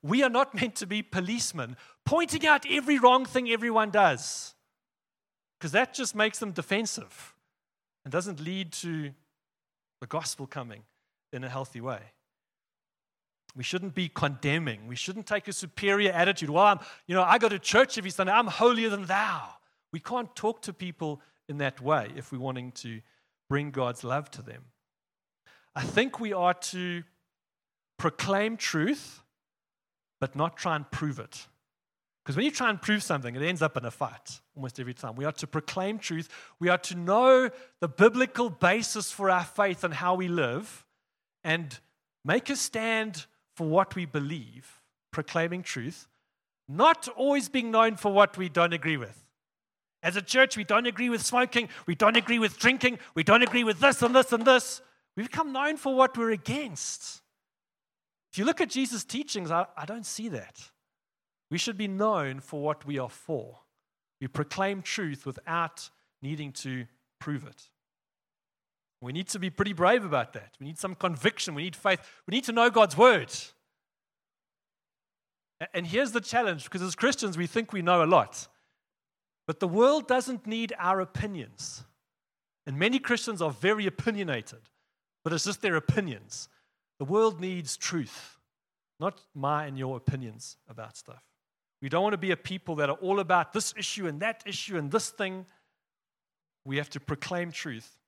We 0.00 0.22
are 0.22 0.30
not 0.30 0.54
meant 0.60 0.76
to 0.76 0.86
be 0.86 1.02
policemen 1.02 1.76
pointing 2.06 2.46
out 2.46 2.66
every 2.70 3.00
wrong 3.00 3.24
thing 3.24 3.50
everyone 3.50 3.90
does, 3.90 4.54
because 5.58 5.72
that 5.72 5.92
just 5.92 6.14
makes 6.14 6.38
them 6.38 6.52
defensive 6.52 7.34
and 8.04 8.12
doesn't 8.12 8.38
lead 8.38 8.72
to 8.74 9.10
the 10.04 10.08
gospel 10.08 10.46
coming 10.46 10.82
in 11.32 11.44
a 11.44 11.48
healthy 11.48 11.80
way. 11.80 12.00
We 13.56 13.64
shouldn't 13.64 13.94
be 13.94 14.10
condemning. 14.10 14.86
We 14.86 14.96
shouldn't 14.96 15.26
take 15.26 15.48
a 15.48 15.52
superior 15.54 16.12
attitude. 16.12 16.50
Well, 16.50 16.66
I'm, 16.66 16.80
you 17.06 17.14
know, 17.14 17.22
I 17.22 17.38
go 17.38 17.48
to 17.48 17.58
church 17.58 17.96
every 17.96 18.10
Sunday. 18.10 18.30
I'm 18.30 18.46
holier 18.46 18.90
than 18.90 19.06
thou. 19.06 19.48
We 19.94 20.00
can't 20.00 20.36
talk 20.36 20.60
to 20.62 20.74
people 20.74 21.22
in 21.48 21.56
that 21.58 21.80
way 21.80 22.10
if 22.16 22.32
we're 22.32 22.38
wanting 22.38 22.72
to 22.72 23.00
bring 23.48 23.70
God's 23.70 24.04
love 24.04 24.30
to 24.32 24.42
them. 24.42 24.64
I 25.74 25.80
think 25.80 26.20
we 26.20 26.34
are 26.34 26.52
to 26.52 27.02
proclaim 27.98 28.58
truth, 28.58 29.22
but 30.20 30.36
not 30.36 30.58
try 30.58 30.76
and 30.76 30.90
prove 30.90 31.18
it. 31.18 31.46
Because 32.24 32.36
when 32.36 32.46
you 32.46 32.50
try 32.50 32.70
and 32.70 32.80
prove 32.80 33.02
something, 33.02 33.36
it 33.36 33.42
ends 33.42 33.60
up 33.60 33.76
in 33.76 33.84
a 33.84 33.90
fight 33.90 34.40
almost 34.56 34.80
every 34.80 34.94
time. 34.94 35.14
We 35.14 35.26
are 35.26 35.32
to 35.32 35.46
proclaim 35.46 35.98
truth. 35.98 36.30
We 36.58 36.70
are 36.70 36.78
to 36.78 36.94
know 36.94 37.50
the 37.80 37.88
biblical 37.88 38.48
basis 38.48 39.12
for 39.12 39.28
our 39.28 39.44
faith 39.44 39.84
and 39.84 39.92
how 39.92 40.14
we 40.14 40.28
live 40.28 40.86
and 41.42 41.78
make 42.24 42.48
a 42.48 42.56
stand 42.56 43.26
for 43.54 43.68
what 43.68 43.94
we 43.94 44.06
believe, 44.06 44.80
proclaiming 45.10 45.62
truth, 45.62 46.08
not 46.66 47.08
always 47.08 47.50
being 47.50 47.70
known 47.70 47.96
for 47.96 48.10
what 48.10 48.38
we 48.38 48.48
don't 48.48 48.72
agree 48.72 48.96
with. 48.96 49.22
As 50.02 50.16
a 50.16 50.22
church, 50.22 50.56
we 50.56 50.64
don't 50.64 50.86
agree 50.86 51.10
with 51.10 51.22
smoking, 51.22 51.68
we 51.86 51.94
don't 51.94 52.16
agree 52.16 52.38
with 52.38 52.58
drinking, 52.58 52.98
we 53.14 53.22
don't 53.22 53.42
agree 53.42 53.64
with 53.64 53.80
this 53.80 54.00
and 54.00 54.14
this 54.14 54.32
and 54.32 54.46
this. 54.46 54.80
We've 55.14 55.30
become 55.30 55.52
known 55.52 55.76
for 55.76 55.94
what 55.94 56.16
we're 56.16 56.30
against. 56.30 57.20
If 58.32 58.38
you 58.38 58.46
look 58.46 58.62
at 58.62 58.70
Jesus' 58.70 59.04
teachings, 59.04 59.50
I, 59.50 59.66
I 59.76 59.84
don't 59.84 60.06
see 60.06 60.30
that. 60.30 60.70
We 61.54 61.58
should 61.58 61.78
be 61.78 61.86
known 61.86 62.40
for 62.40 62.60
what 62.60 62.84
we 62.84 62.98
are 62.98 63.08
for. 63.08 63.60
We 64.20 64.26
proclaim 64.26 64.82
truth 64.82 65.24
without 65.24 65.88
needing 66.20 66.50
to 66.64 66.86
prove 67.20 67.46
it. 67.46 67.68
We 69.00 69.12
need 69.12 69.28
to 69.28 69.38
be 69.38 69.50
pretty 69.50 69.72
brave 69.72 70.04
about 70.04 70.32
that. 70.32 70.56
We 70.58 70.66
need 70.66 70.78
some 70.78 70.96
conviction. 70.96 71.54
We 71.54 71.62
need 71.62 71.76
faith. 71.76 72.00
We 72.26 72.32
need 72.32 72.42
to 72.46 72.52
know 72.52 72.70
God's 72.70 72.96
word. 72.96 73.32
And 75.72 75.86
here's 75.86 76.10
the 76.10 76.20
challenge 76.20 76.64
because 76.64 76.82
as 76.82 76.96
Christians, 76.96 77.38
we 77.38 77.46
think 77.46 77.72
we 77.72 77.82
know 77.82 78.02
a 78.02 78.04
lot. 78.04 78.48
But 79.46 79.60
the 79.60 79.68
world 79.68 80.08
doesn't 80.08 80.48
need 80.48 80.72
our 80.76 80.98
opinions. 80.98 81.84
And 82.66 82.80
many 82.80 82.98
Christians 82.98 83.40
are 83.40 83.52
very 83.52 83.86
opinionated, 83.86 84.62
but 85.22 85.32
it's 85.32 85.44
just 85.44 85.62
their 85.62 85.76
opinions. 85.76 86.48
The 86.98 87.04
world 87.04 87.40
needs 87.40 87.76
truth, 87.76 88.40
not 88.98 89.20
my 89.36 89.66
and 89.66 89.78
your 89.78 89.96
opinions 89.96 90.56
about 90.68 90.96
stuff. 90.96 91.22
We 91.84 91.90
don't 91.90 92.02
want 92.02 92.14
to 92.14 92.18
be 92.18 92.30
a 92.30 92.36
people 92.38 92.76
that 92.76 92.88
are 92.88 92.96
all 92.96 93.20
about 93.20 93.52
this 93.52 93.74
issue 93.76 94.06
and 94.06 94.18
that 94.20 94.42
issue 94.46 94.78
and 94.78 94.90
this 94.90 95.10
thing. 95.10 95.44
We 96.64 96.78
have 96.78 96.88
to 96.88 96.98
proclaim 96.98 97.52
truth 97.52 97.98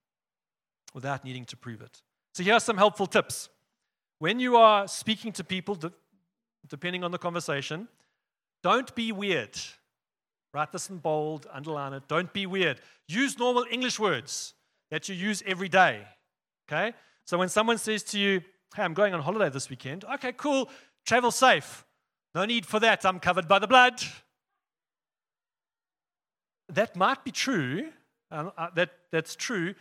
without 0.95 1.27
needing 1.27 1.45
to 1.45 1.59
prove 1.59 1.83
it. 1.83 2.01
So, 2.33 2.43
here 2.43 2.55
are 2.55 2.61
some 2.61 2.79
helpful 2.79 3.07
tips. 3.07 3.51
When 4.19 4.41
you 4.41 4.57
are 4.57 4.89
speaking 4.89 5.31
to 5.33 5.45
people, 5.45 5.79
depending 6.67 7.05
on 7.05 7.11
the 7.11 7.19
conversation, 7.19 7.87
don't 8.63 8.95
be 8.95 9.13
weird. 9.13 9.55
Write 10.55 10.73
this 10.73 10.89
in 10.89 10.97
bold, 10.97 11.47
underline 11.53 11.93
it. 11.93 12.09
Don't 12.09 12.33
be 12.33 12.47
weird. 12.47 12.81
Use 13.09 13.39
normal 13.39 13.67
English 13.71 14.01
words 14.01 14.55
that 14.91 15.07
you 15.11 15.15
use 15.15 15.43
every 15.45 15.69
day. 15.69 16.01
Okay? 16.67 16.95
So 17.27 17.37
when 17.37 17.51
someone 17.51 17.77
says 17.77 18.03
to 18.05 18.19
you, 18.19 18.41
Hey, 18.75 18.85
I'm 18.85 18.95
going 18.95 19.13
on 19.13 19.21
holiday 19.21 19.51
this 19.51 19.69
weekend. 19.69 20.07
Okay, 20.15 20.33
cool. 20.33 20.71
Travel 21.05 21.31
safe. 21.31 21.86
No 22.37 22.45
need 22.45 22.67
for 22.67 22.79
that. 22.81 23.07
I'm 23.07 23.19
covered 23.19 23.49
by 23.49 23.59
the 23.59 23.67
blood. 23.67 24.03
That 26.69 26.95
might 26.95 27.25
be 27.25 27.31
true. 27.31 27.89
Uh, 28.31 28.51
uh, 28.59 28.69
that, 28.75 28.91
that's 29.11 29.35
true. 29.35 29.75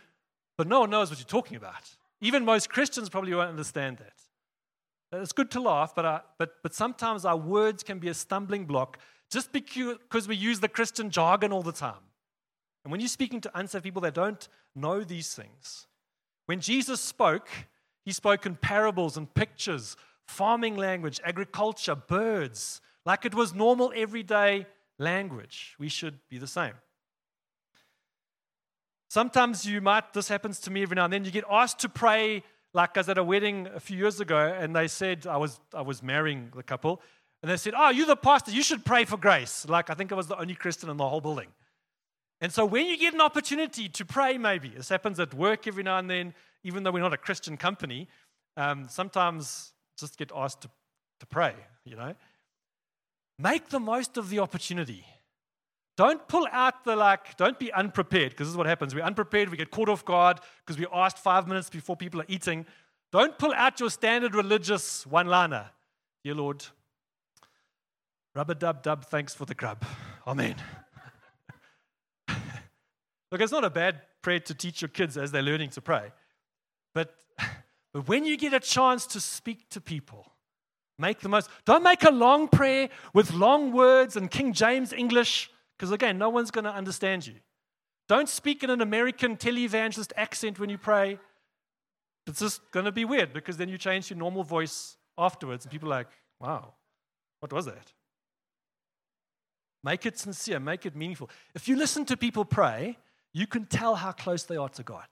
But 0.56 0.66
no 0.66 0.80
one 0.80 0.88
knows 0.88 1.10
what 1.10 1.18
you're 1.18 1.26
talking 1.26 1.58
about. 1.58 1.82
Even 2.22 2.46
most 2.46 2.70
Christians 2.70 3.10
probably 3.10 3.34
won't 3.34 3.50
understand 3.50 3.98
that. 3.98 5.20
It's 5.20 5.32
good 5.32 5.50
to 5.50 5.60
laugh, 5.60 5.94
but, 5.94 6.06
uh, 6.06 6.20
but, 6.38 6.54
but 6.62 6.72
sometimes 6.72 7.26
our 7.26 7.36
words 7.36 7.82
can 7.82 7.98
be 7.98 8.08
a 8.08 8.14
stumbling 8.14 8.64
block 8.64 8.98
just 9.30 9.52
because 9.52 10.26
we 10.26 10.34
use 10.34 10.58
the 10.60 10.68
Christian 10.68 11.10
jargon 11.10 11.52
all 11.52 11.62
the 11.62 11.72
time. 11.72 12.04
And 12.84 12.90
when 12.90 13.02
you're 13.02 13.08
speaking 13.08 13.42
to 13.42 13.50
unsaved 13.58 13.84
people 13.84 14.00
that 14.00 14.14
don't 14.14 14.48
know 14.74 15.04
these 15.04 15.34
things, 15.34 15.86
when 16.46 16.60
Jesus 16.60 17.02
spoke, 17.02 17.50
he 18.06 18.12
spoke 18.12 18.46
in 18.46 18.56
parables 18.56 19.18
and 19.18 19.32
pictures 19.34 19.94
farming 20.26 20.76
language, 20.76 21.20
agriculture, 21.24 21.94
birds, 21.94 22.80
like 23.04 23.24
it 23.24 23.34
was 23.34 23.54
normal 23.54 23.92
everyday 23.94 24.66
language. 24.98 25.76
We 25.78 25.88
should 25.88 26.18
be 26.28 26.38
the 26.38 26.46
same. 26.46 26.74
Sometimes 29.08 29.64
you 29.64 29.80
might, 29.80 30.12
this 30.12 30.28
happens 30.28 30.58
to 30.60 30.70
me 30.70 30.82
every 30.82 30.96
now 30.96 31.04
and 31.04 31.12
then, 31.12 31.24
you 31.24 31.30
get 31.30 31.44
asked 31.50 31.78
to 31.80 31.88
pray 31.88 32.42
Like 32.76 32.94
I 32.98 33.00
was 33.00 33.08
at 33.08 33.16
a 33.16 33.24
wedding 33.24 33.68
a 33.74 33.80
few 33.80 33.96
years 33.96 34.20
ago, 34.20 34.36
and 34.36 34.76
they 34.76 34.86
said 34.86 35.26
I 35.26 35.38
was 35.38 35.58
I 35.72 35.80
was 35.80 36.02
marrying 36.02 36.52
the 36.54 36.62
couple, 36.62 37.00
and 37.40 37.50
they 37.50 37.56
said, 37.56 37.72
"Oh, 37.74 37.88
you're 37.88 38.06
the 38.06 38.16
pastor. 38.16 38.50
You 38.50 38.62
should 38.62 38.84
pray 38.84 39.06
for 39.06 39.16
grace." 39.16 39.66
Like 39.66 39.88
I 39.88 39.94
think 39.94 40.12
I 40.12 40.14
was 40.14 40.26
the 40.26 40.38
only 40.38 40.54
Christian 40.54 40.90
in 40.90 40.98
the 40.98 41.08
whole 41.08 41.22
building. 41.22 41.48
And 42.42 42.52
so 42.52 42.66
when 42.66 42.84
you 42.84 42.98
get 42.98 43.14
an 43.14 43.22
opportunity 43.22 43.88
to 43.88 44.04
pray, 44.04 44.36
maybe 44.36 44.68
this 44.68 44.90
happens 44.90 45.18
at 45.18 45.32
work 45.32 45.66
every 45.66 45.82
now 45.84 45.96
and 45.96 46.10
then, 46.10 46.34
even 46.64 46.82
though 46.82 46.90
we're 46.90 47.00
not 47.00 47.14
a 47.14 47.16
Christian 47.16 47.56
company, 47.56 48.08
um, 48.58 48.88
sometimes 48.90 49.72
just 49.98 50.16
get 50.16 50.30
asked 50.34 50.62
to, 50.62 50.70
to 51.20 51.26
pray. 51.26 51.54
You 51.84 51.96
know, 51.96 52.14
make 53.38 53.68
the 53.68 53.80
most 53.80 54.16
of 54.16 54.30
the 54.30 54.40
opportunity. 54.40 55.04
Don't 55.96 56.26
pull 56.28 56.46
out 56.52 56.84
the 56.84 56.94
like, 56.94 57.36
don't 57.38 57.58
be 57.58 57.72
unprepared, 57.72 58.30
because 58.30 58.48
this 58.48 58.52
is 58.52 58.56
what 58.56 58.66
happens. 58.66 58.94
We're 58.94 59.04
unprepared, 59.04 59.48
we 59.48 59.56
get 59.56 59.70
caught 59.70 59.88
off 59.88 60.04
guard 60.04 60.40
because 60.64 60.78
we 60.78 60.86
asked 60.92 61.18
five 61.18 61.48
minutes 61.48 61.70
before 61.70 61.96
people 61.96 62.20
are 62.20 62.26
eating. 62.28 62.66
Don't 63.12 63.38
pull 63.38 63.54
out 63.54 63.80
your 63.80 63.88
standard 63.88 64.34
religious 64.34 65.06
one 65.06 65.26
liner. 65.26 65.70
Dear 66.22 66.34
Lord, 66.34 66.66
rubber 68.34 68.54
dub 68.54 68.82
dub, 68.82 69.06
thanks 69.06 69.34
for 69.34 69.46
the 69.46 69.54
grub. 69.54 69.84
Amen. 70.26 70.56
Look, 72.28 73.40
it's 73.40 73.52
not 73.52 73.64
a 73.64 73.70
bad 73.70 74.02
prayer 74.20 74.40
to 74.40 74.54
teach 74.54 74.82
your 74.82 74.88
kids 74.88 75.16
as 75.16 75.32
they're 75.32 75.40
learning 75.40 75.70
to 75.70 75.80
pray. 75.80 76.12
But, 76.92 77.14
but 77.96 78.08
when 78.08 78.26
you 78.26 78.36
get 78.36 78.52
a 78.52 78.60
chance 78.60 79.06
to 79.06 79.20
speak 79.20 79.70
to 79.70 79.80
people, 79.80 80.30
make 80.98 81.20
the 81.20 81.30
most. 81.30 81.48
Don't 81.64 81.82
make 81.82 82.04
a 82.04 82.10
long 82.10 82.46
prayer 82.46 82.90
with 83.14 83.32
long 83.32 83.72
words 83.72 84.16
and 84.16 84.30
King 84.30 84.52
James 84.52 84.92
English 84.92 85.50
because, 85.74 85.90
again, 85.92 86.18
no 86.18 86.28
one's 86.28 86.50
going 86.50 86.66
to 86.66 86.70
understand 86.70 87.26
you. 87.26 87.36
Don't 88.06 88.28
speak 88.28 88.62
in 88.62 88.68
an 88.68 88.82
American 88.82 89.38
televangelist 89.38 90.12
accent 90.14 90.58
when 90.58 90.68
you 90.68 90.76
pray. 90.76 91.18
It's 92.26 92.40
just 92.40 92.70
going 92.70 92.84
to 92.84 92.92
be 92.92 93.06
weird 93.06 93.32
because 93.32 93.56
then 93.56 93.70
you 93.70 93.78
change 93.78 94.10
your 94.10 94.18
normal 94.18 94.42
voice 94.42 94.98
afterwards, 95.16 95.64
and 95.64 95.72
people 95.72 95.88
are 95.90 95.96
like, 95.96 96.08
wow, 96.38 96.74
what 97.40 97.50
was 97.50 97.64
that? 97.64 97.94
Make 99.82 100.04
it 100.04 100.18
sincere, 100.18 100.60
make 100.60 100.84
it 100.84 100.94
meaningful. 100.94 101.30
If 101.54 101.66
you 101.66 101.76
listen 101.76 102.04
to 102.04 102.16
people 102.18 102.44
pray, 102.44 102.98
you 103.32 103.46
can 103.46 103.64
tell 103.64 103.94
how 103.94 104.12
close 104.12 104.42
they 104.42 104.58
are 104.58 104.68
to 104.68 104.82
God. 104.82 105.06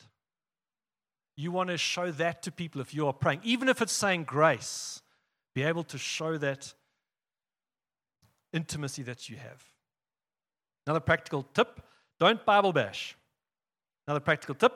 You 1.36 1.50
want 1.50 1.70
to 1.70 1.78
show 1.78 2.10
that 2.12 2.42
to 2.42 2.52
people 2.52 2.80
if 2.80 2.94
you 2.94 3.06
are 3.06 3.12
praying, 3.12 3.40
even 3.42 3.68
if 3.68 3.82
it's 3.82 3.92
saying 3.92 4.24
grace, 4.24 5.02
be 5.54 5.62
able 5.62 5.84
to 5.84 5.98
show 5.98 6.38
that 6.38 6.72
intimacy 8.52 9.02
that 9.02 9.28
you 9.28 9.36
have. 9.36 9.64
Another 10.86 11.00
practical 11.00 11.42
tip 11.54 11.80
don't 12.20 12.44
Bible 12.44 12.72
bash. 12.72 13.16
Another 14.06 14.20
practical 14.20 14.54
tip 14.54 14.72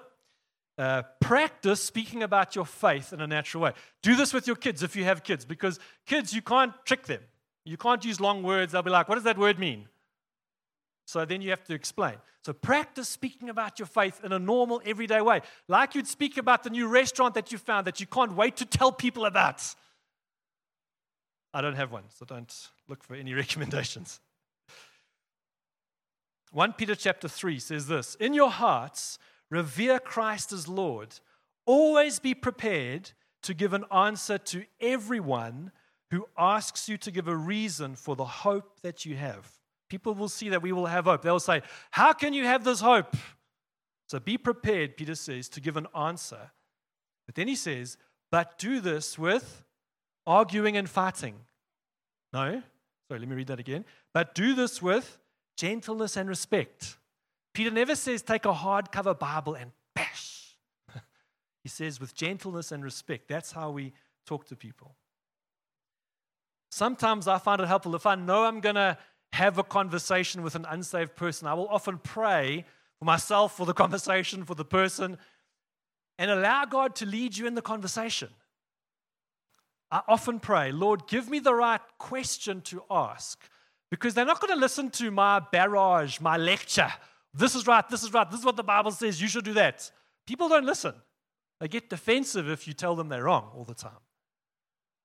uh, 0.79 1.03
practice 1.21 1.83
speaking 1.83 2.23
about 2.23 2.55
your 2.55 2.65
faith 2.65 3.13
in 3.13 3.21
a 3.21 3.27
natural 3.27 3.65
way. 3.65 3.73
Do 4.03 4.15
this 4.15 4.33
with 4.33 4.47
your 4.47 4.57
kids 4.57 4.83
if 4.83 4.95
you 4.95 5.05
have 5.05 5.25
kids, 5.25 5.45
because 5.45 5.81
kids, 6.07 6.33
you 6.33 6.41
can't 6.41 6.73
trick 6.85 7.07
them. 7.07 7.21
You 7.65 7.77
can't 7.77 8.05
use 8.05 8.21
long 8.21 8.43
words. 8.43 8.73
They'll 8.73 8.83
be 8.83 8.91
like, 8.91 9.09
what 9.09 9.17
does 9.17 9.25
that 9.25 9.37
word 9.37 9.59
mean? 9.59 9.89
So 11.09 11.25
then 11.25 11.41
you 11.41 11.49
have 11.49 11.65
to 11.65 11.73
explain. 11.73 12.17
So 12.45 12.53
practice 12.53 13.09
speaking 13.09 13.49
about 13.49 13.79
your 13.79 13.87
faith 13.87 14.21
in 14.23 14.31
a 14.31 14.39
normal, 14.39 14.83
everyday 14.85 15.23
way, 15.23 15.41
like 15.67 15.95
you'd 15.95 16.07
speak 16.07 16.37
about 16.37 16.65
the 16.65 16.69
new 16.69 16.87
restaurant 16.87 17.33
that 17.33 17.51
you 17.51 17.57
found 17.57 17.87
that 17.87 17.99
you 17.99 18.07
can't 18.07 18.35
wait 18.35 18.59
to 18.59 18.67
tell 18.67 18.93
people 18.93 19.25
about. 19.25 19.75
I 21.55 21.63
don't 21.63 21.77
have 21.77 21.93
one, 21.93 22.03
so 22.11 22.27
don't 22.27 22.55
look 22.89 23.03
for 23.03 23.15
any 23.15 23.33
recommendations. 23.43 24.21
1 26.53 26.75
Peter 26.75 26.95
chapter 26.95 27.27
3 27.27 27.59
says 27.59 27.87
this 27.87 28.15
In 28.17 28.35
your 28.35 28.51
hearts, 28.51 29.19
revere 29.49 29.99
Christ 29.99 30.53
as 30.53 30.69
Lord. 30.69 31.15
Always 31.65 32.19
be 32.19 32.35
prepared 32.35 33.13
to 33.45 33.55
give 33.55 33.73
an 33.73 33.87
answer 33.91 34.37
to 34.37 34.67
everyone 34.79 35.73
who 36.11 36.29
asks 36.37 36.87
you 36.87 36.99
to 36.99 37.11
give 37.11 37.29
a 37.29 37.37
reason 37.37 37.97
for 37.97 38.15
the 38.15 38.27
hope 38.27 38.83
that 38.83 39.07
you 39.07 39.17
have. 39.17 39.58
People 39.89 40.15
will 40.15 40.29
see 40.29 40.49
that 40.51 40.63
we 40.63 40.73
will 40.73 40.87
have 40.87 41.05
hope. 41.05 41.23
They'll 41.23 41.41
say, 41.41 41.63
How 41.91 42.13
can 42.13 42.33
you 42.33 42.45
have 42.45 42.65
this 42.65 42.81
hope? 42.81 43.17
So 44.07 44.19
be 44.19 44.39
prepared, 44.39 44.97
Peter 44.97 45.15
says, 45.15 45.49
to 45.51 45.61
give 45.61 45.77
an 45.77 45.87
answer. 45.97 46.51
But 47.27 47.35
then 47.35 47.49
he 47.49 47.57
says, 47.57 47.97
But 48.31 48.59
do 48.59 48.81
this 48.81 49.19
with 49.19 49.65
arguing 50.27 50.77
and 50.77 50.89
fighting. 50.89 51.37
No? 52.33 52.63
Sorry, 53.09 53.21
let 53.21 53.29
me 53.29 53.37
read 53.37 53.47
that 53.47 53.61
again. 53.61 53.85
But 54.13 54.35
do 54.35 54.55
this 54.55 54.83
with 54.83 55.19
gentleness 55.57 56.17
and 56.17 56.29
respect. 56.29 56.99
Peter 57.55 57.71
never 57.71 57.97
says 57.97 58.23
take 58.23 58.45
a 58.45 58.53
hardcover 58.53 59.19
Bible 59.19 59.55
and 59.55 59.73
bash. 59.95 60.57
he 61.63 61.69
says 61.69 61.99
with 61.99 62.15
gentleness 62.15 62.71
and 62.71 62.85
respect. 62.85 63.29
That's 63.29 63.53
how 63.53 63.71
we 63.71 63.93
talk 64.27 64.47
to 64.47 64.57
people. 64.57 64.95
Sometimes 66.71 67.27
I 67.27 67.39
find 67.39 67.61
it 67.61 67.67
helpful 67.67 67.95
if 67.97 68.07
I 68.07 68.15
know 68.15 68.45
I'm 68.45 68.61
going 68.61 68.75
to 68.75 68.99
have 69.33 69.59
a 69.59 69.65
conversation 69.65 70.43
with 70.43 70.55
an 70.55 70.67
unsaved 70.69 71.17
person, 71.17 71.47
I 71.47 71.55
will 71.55 71.69
often 71.69 71.99
pray 71.99 72.65
for 72.99 73.05
myself, 73.05 73.57
for 73.57 73.67
the 73.67 73.75
conversation, 73.85 74.45
for 74.45 74.55
the 74.55 74.65
person, 74.65 75.19
and 76.19 76.31
allow 76.31 76.65
God 76.65 76.97
to 76.97 77.07
lead 77.07 77.37
you 77.37 77.47
in 77.47 77.55
the 77.55 77.63
conversation. 77.63 78.29
I 79.91 80.03
often 80.07 80.41
pray, 80.41 80.73
Lord, 80.73 81.07
give 81.07 81.31
me 81.31 81.39
the 81.39 81.55
right 81.55 81.81
question 81.99 82.61
to 82.63 82.83
ask 82.91 83.43
because 83.91 84.13
they're 84.13 84.27
not 84.27 84.41
going 84.41 84.53
to 84.53 84.61
listen 84.61 84.91
to 84.91 85.11
my 85.11 85.41
barrage, 85.41 86.21
my 86.21 86.37
lecture. 86.37 86.93
This 87.33 87.55
is 87.55 87.67
right, 87.67 87.89
this 87.89 88.03
is 88.03 88.13
right, 88.13 88.31
this 88.31 88.41
is 88.41 88.45
what 88.45 88.57
the 88.57 88.65
Bible 88.65 88.91
says, 88.91 89.21
you 89.23 89.29
should 89.29 89.45
do 89.45 89.55
that. 89.55 89.91
People 90.27 90.49
don't 90.49 90.67
listen. 90.67 90.95
They 91.61 91.69
get 91.69 91.89
defensive 91.89 92.49
if 92.49 92.67
you 92.67 92.75
tell 92.75 92.95
them 92.95 93.09
they're 93.09 93.25
wrong 93.25 93.51
all 93.55 93.65
the 93.65 93.75
time. 93.75 93.93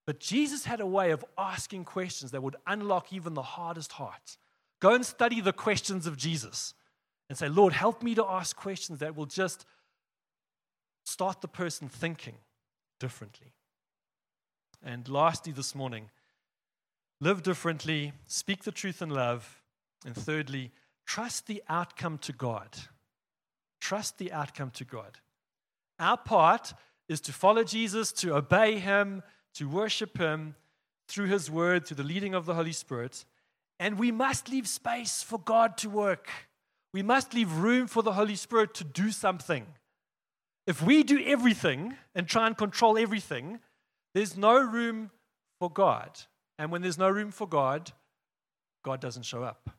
But 0.05 0.19
Jesus 0.19 0.65
had 0.65 0.81
a 0.81 0.85
way 0.85 1.11
of 1.11 1.23
asking 1.37 1.85
questions 1.85 2.31
that 2.31 2.43
would 2.43 2.57
unlock 2.67 3.13
even 3.13 3.33
the 3.33 3.41
hardest 3.41 3.93
heart. 3.93 4.37
Go 4.79 4.93
and 4.93 5.05
study 5.05 5.39
the 5.39 5.53
questions 5.53 6.07
of 6.07 6.17
Jesus 6.17 6.73
and 7.29 7.37
say, 7.37 7.47
Lord, 7.47 7.73
help 7.73 8.03
me 8.03 8.15
to 8.15 8.25
ask 8.25 8.55
questions 8.55 8.99
that 8.99 9.15
will 9.15 9.25
just 9.25 9.65
start 11.05 11.41
the 11.41 11.47
person 11.47 11.87
thinking 11.87 12.35
differently. 12.99 13.53
And 14.83 15.07
lastly, 15.07 15.53
this 15.53 15.73
morning, 15.73 16.09
live 17.21 17.43
differently, 17.43 18.11
speak 18.25 18.63
the 18.63 18.71
truth 18.71 19.01
in 19.01 19.09
love, 19.09 19.61
and 20.05 20.15
thirdly, 20.15 20.71
trust 21.05 21.47
the 21.47 21.63
outcome 21.69 22.17
to 22.19 22.33
God. 22.33 22.67
Trust 23.79 24.17
the 24.17 24.33
outcome 24.33 24.71
to 24.71 24.83
God. 24.83 25.19
Our 25.99 26.17
part 26.17 26.73
is 27.07 27.21
to 27.21 27.33
follow 27.33 27.63
Jesus, 27.63 28.11
to 28.13 28.35
obey 28.35 28.79
him, 28.79 29.23
to 29.55 29.69
worship 29.69 30.17
him 30.17 30.55
through 31.07 31.27
his 31.27 31.49
word, 31.49 31.85
through 31.85 31.97
the 31.97 32.03
leading 32.03 32.33
of 32.33 32.45
the 32.45 32.53
Holy 32.53 32.71
Spirit. 32.71 33.25
And 33.79 33.99
we 33.99 34.11
must 34.11 34.49
leave 34.49 34.67
space 34.67 35.21
for 35.21 35.39
God 35.39 35.77
to 35.77 35.89
work. 35.89 36.29
We 36.93 37.01
must 37.01 37.33
leave 37.33 37.51
room 37.51 37.87
for 37.87 38.03
the 38.03 38.13
Holy 38.13 38.35
Spirit 38.35 38.73
to 38.75 38.83
do 38.83 39.11
something. 39.11 39.65
If 40.65 40.81
we 40.81 41.03
do 41.03 41.21
everything 41.25 41.95
and 42.15 42.27
try 42.27 42.47
and 42.47 42.57
control 42.57 42.97
everything, 42.97 43.59
there's 44.13 44.37
no 44.37 44.59
room 44.59 45.11
for 45.59 45.69
God. 45.69 46.19
And 46.57 46.71
when 46.71 46.81
there's 46.81 46.97
no 46.97 47.09
room 47.09 47.31
for 47.31 47.47
God, 47.47 47.91
God 48.83 49.01
doesn't 49.01 49.23
show 49.23 49.43
up. 49.43 49.69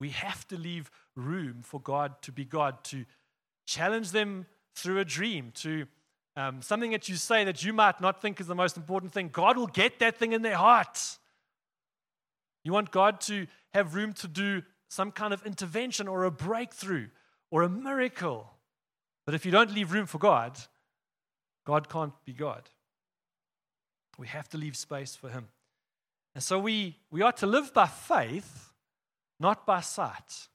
We 0.00 0.10
have 0.10 0.46
to 0.48 0.56
leave 0.56 0.90
room 1.16 1.62
for 1.62 1.80
God 1.80 2.22
to 2.22 2.32
be 2.32 2.44
God, 2.44 2.84
to 2.84 3.04
challenge 3.66 4.12
them 4.12 4.46
through 4.74 5.00
a 5.00 5.04
dream, 5.04 5.52
to 5.56 5.86
um, 6.38 6.62
something 6.62 6.92
that 6.92 7.08
you 7.08 7.16
say 7.16 7.42
that 7.42 7.64
you 7.64 7.72
might 7.72 8.00
not 8.00 8.22
think 8.22 8.40
is 8.40 8.46
the 8.46 8.54
most 8.54 8.76
important 8.76 9.12
thing. 9.12 9.28
God 9.32 9.56
will 9.56 9.66
get 9.66 9.98
that 9.98 10.18
thing 10.18 10.32
in 10.32 10.42
their 10.42 10.56
heart. 10.56 11.18
You 12.62 12.72
want 12.72 12.92
God 12.92 13.20
to 13.22 13.48
have 13.74 13.96
room 13.96 14.12
to 14.14 14.28
do 14.28 14.62
some 14.88 15.10
kind 15.10 15.34
of 15.34 15.44
intervention 15.44 16.06
or 16.06 16.22
a 16.22 16.30
breakthrough 16.30 17.08
or 17.50 17.62
a 17.62 17.68
miracle. 17.68 18.48
But 19.26 19.34
if 19.34 19.44
you 19.44 19.50
don't 19.50 19.74
leave 19.74 19.90
room 19.90 20.06
for 20.06 20.18
God, 20.18 20.56
God 21.66 21.88
can't 21.88 22.12
be 22.24 22.32
God. 22.32 22.70
We 24.16 24.28
have 24.28 24.48
to 24.50 24.58
leave 24.58 24.76
space 24.76 25.16
for 25.16 25.28
Him. 25.30 25.48
And 26.36 26.44
so 26.44 26.60
we, 26.60 26.98
we 27.10 27.20
are 27.22 27.32
to 27.32 27.48
live 27.48 27.74
by 27.74 27.88
faith, 27.88 28.70
not 29.40 29.66
by 29.66 29.80
sight. 29.80 30.46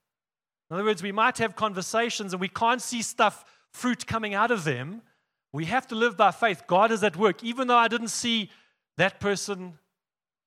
In 0.70 0.76
other 0.76 0.86
words, 0.86 1.04
we 1.04 1.12
might 1.12 1.40
have 1.40 1.58
conversations 1.58 2.32
and 2.32 2.40
we 2.40 2.48
can't 2.48 2.82
see 2.82 3.02
stuff, 3.02 3.44
fruit 3.74 4.08
coming 4.08 4.34
out 4.34 4.50
of 4.50 4.64
them. 4.64 5.02
We 5.54 5.66
have 5.66 5.88
to 5.88 5.96
live 5.96 6.18
by 6.18 6.32
faith. 6.32 6.64
God 6.68 6.92
is 6.92 7.04
at 7.04 7.16
work, 7.16 7.44
even 7.44 7.68
though 7.68 7.78
I 7.78 7.88
didn't 7.88 8.10
see 8.10 8.50
that 8.98 9.20
person 9.20 9.78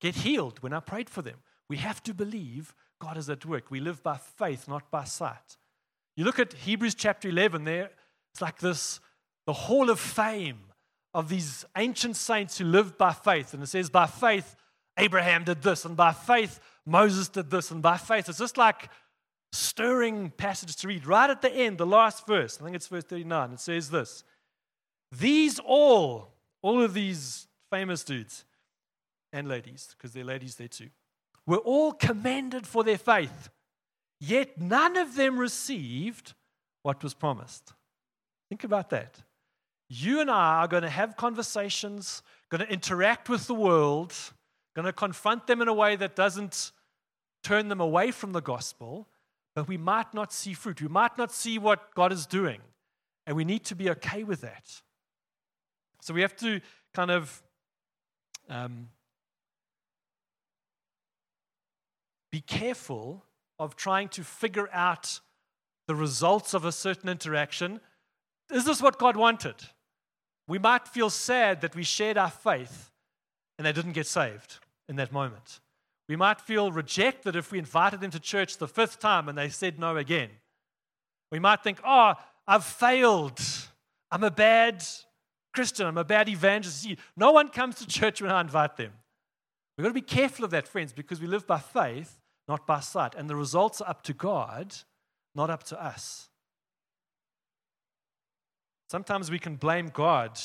get 0.01 0.17
healed 0.17 0.63
when 0.63 0.73
I 0.73 0.81
prayed 0.81 1.09
for 1.09 1.23
them. 1.23 1.37
We 1.69 1.79
have 1.79 2.03
to 2.03 2.13
believe 2.13 2.75
God 3.01 3.17
is 3.17 3.31
at 3.31 3.47
work. 3.47 3.71
We 3.71 3.81
live 3.81 4.03
by 4.03 4.17
faith, 4.17 4.69
not 4.69 4.91
by 4.91 5.05
sight. 5.05 5.57
You 6.17 6.25
look 6.25 6.39
at 6.39 6.53
Hebrews 6.53 6.95
chapter 6.95 7.29
11, 7.29 7.65
there, 7.65 7.91
it's 8.33 8.43
like 8.43 8.59
this 8.59 9.01
the 9.47 9.53
hall 9.53 9.91
of 9.91 10.01
fame 10.01 10.59
of 11.15 11.29
these 11.29 11.65
ancient 11.77 12.17
saints 12.17 12.59
who 12.59 12.65
lived 12.65 12.99
by 12.99 13.13
faith. 13.13 13.55
And 13.55 13.63
it 13.63 13.69
says, 13.69 13.89
by 13.89 14.07
faith, 14.07 14.57
Abraham 14.99 15.45
did 15.45 15.63
this, 15.63 15.85
and 15.85 15.97
by 15.97 16.13
faith, 16.13 16.59
Moses 16.85 17.29
did 17.29 17.51
this, 17.51 17.71
and 17.71 17.81
by 17.81 17.97
faith. 17.97 18.29
It's 18.29 18.39
just 18.39 18.59
like 18.59 18.91
stirring 19.53 20.31
passage 20.31 20.75
to 20.77 20.89
read. 20.89 21.07
Right 21.07 21.31
at 21.31 21.43
the 21.43 21.53
end, 21.53 21.79
the 21.79 21.87
last 21.87 22.27
verse, 22.27 22.59
I 22.61 22.65
think 22.65 22.77
it's 22.77 22.89
verse 22.89 23.05
39, 23.05 23.53
it 23.53 23.61
says 23.61 23.91
this 23.91 24.25
These 25.13 25.59
all, 25.59 26.29
all 26.63 26.83
of 26.83 26.95
these 26.95 27.47
famous 27.71 28.05
dudes 28.05 28.45
and 29.33 29.49
ladies, 29.49 29.95
because 29.97 30.13
they're 30.13 30.25
ladies 30.25 30.57
there 30.57 30.69
too, 30.69 30.91
were 31.47 31.59
all 31.59 31.93
commended 31.93 32.67
for 32.67 32.83
their 32.83 32.99
faith. 32.99 33.51
Yet 34.21 34.61
none 34.61 34.97
of 34.97 35.15
them 35.15 35.39
received 35.39 36.35
what 36.83 37.03
was 37.03 37.15
promised. 37.15 37.73
Think 38.49 38.65
about 38.65 38.91
that. 38.91 39.23
You 39.89 40.21
and 40.21 40.31
I 40.31 40.63
are 40.63 40.69
going 40.69 40.83
to 40.83 40.89
have 40.89 41.17
conversations, 41.17 42.23
going 42.49 42.65
to 42.65 42.73
interact 42.73 43.29
with 43.29 43.47
the 43.47 43.55
world, 43.55 44.15
going 44.75 44.87
to 44.87 44.93
confront 44.93 45.47
them 45.47 45.63
in 45.63 45.69
a 45.69 45.75
way 45.75 45.97
that 45.97 46.17
doesn't 46.17 46.73
turn 47.45 47.69
them 47.69 47.81
away 47.81 48.11
from 48.11 48.33
the 48.33 48.41
gospel, 48.41 49.07
but 49.55 49.69
we 49.69 49.77
might 49.77 50.13
not 50.13 50.33
see 50.33 50.53
fruit. 50.53 50.83
We 50.83 50.89
might 50.89 51.17
not 51.17 51.33
see 51.33 51.59
what 51.59 51.95
God 51.95 52.13
is 52.13 52.27
doing. 52.27 52.61
And 53.27 53.37
we 53.37 53.45
need 53.45 53.65
to 53.65 53.75
be 53.75 53.91
okay 53.91 54.25
with 54.25 54.41
that. 54.43 54.83
So 56.07 56.15
we 56.15 56.21
have 56.21 56.37
to 56.37 56.61
kind 56.95 57.11
of 57.11 57.43
um, 58.49 58.91
be 62.31 62.41
careful 62.41 63.25
of 63.59 63.75
trying 63.75 64.09
to 64.11 64.23
figure 64.23 64.69
out 64.73 65.19
the 65.89 65.97
results 65.97 66.55
of 66.55 66.65
a 66.65 66.71
certain 66.71 67.09
interaction. 67.09 67.81
Is 68.53 68.65
this 68.65 68.81
what 68.81 69.01
God 69.01 69.17
wanted? 69.17 69.57
We 70.47 70.61
might 70.61 70.87
feel 70.87 71.11
sad 71.11 71.61
that 71.63 71.75
we 71.75 71.83
shared 71.83 72.17
our 72.17 72.31
faith 72.31 72.93
and 73.59 73.67
they 73.67 73.73
didn't 73.73 73.95
get 73.95 74.07
saved 74.07 74.61
in 74.89 74.95
that 74.97 75.11
moment. 75.11 75.59
We 76.09 76.15
might 76.15 76.41
feel 76.41 76.71
rejected 76.71 77.35
if 77.35 77.51
we 77.51 77.59
invited 77.59 78.01
them 78.01 78.13
to 78.13 78.21
church 78.21 78.59
the 78.59 78.69
fifth 78.69 79.01
time 79.01 79.29
and 79.29 79.37
they 79.37 79.49
said 79.49 79.81
no 79.81 79.97
again. 79.97 80.31
We 81.33 81.41
might 81.41 81.65
think, 81.65 81.81
oh, 81.85 82.15
I've 82.47 82.65
failed. 82.65 83.41
I'm 84.13 84.23
a 84.23 84.31
bad 84.31 84.85
Christian. 85.57 85.87
I'm 85.87 85.97
a 85.97 86.05
bad 86.05 86.29
evangelist. 86.29 86.87
No 87.17 87.33
one 87.33 87.49
comes 87.49 87.77
to 87.77 87.87
church 87.87 88.21
when 88.21 88.31
I 88.31 88.43
invite 88.43 88.77
them. 88.77 88.93
We've 89.77 89.85
got 89.85 89.89
to 89.89 89.95
be 89.95 90.03
careful 90.03 90.45
of 90.45 90.51
that, 90.51 90.69
friends, 90.69 90.93
because 90.93 91.19
we 91.19 91.27
live 91.27 91.47
by 91.47 91.59
faith, 91.59 92.19
not 92.47 92.67
by 92.67 92.81
sight. 92.81 93.15
And 93.15 93.29
the 93.29 93.35
results 93.35 93.81
are 93.81 93.89
up 93.89 94.03
to 94.03 94.13
God, 94.13 94.75
not 95.35 95.49
up 95.49 95.65
to 95.65 95.83
us. 95.83 96.29
Sometimes 98.91 99.31
we 99.31 99.39
can 99.39 99.57
blame 99.57 99.91
God. 99.93 100.39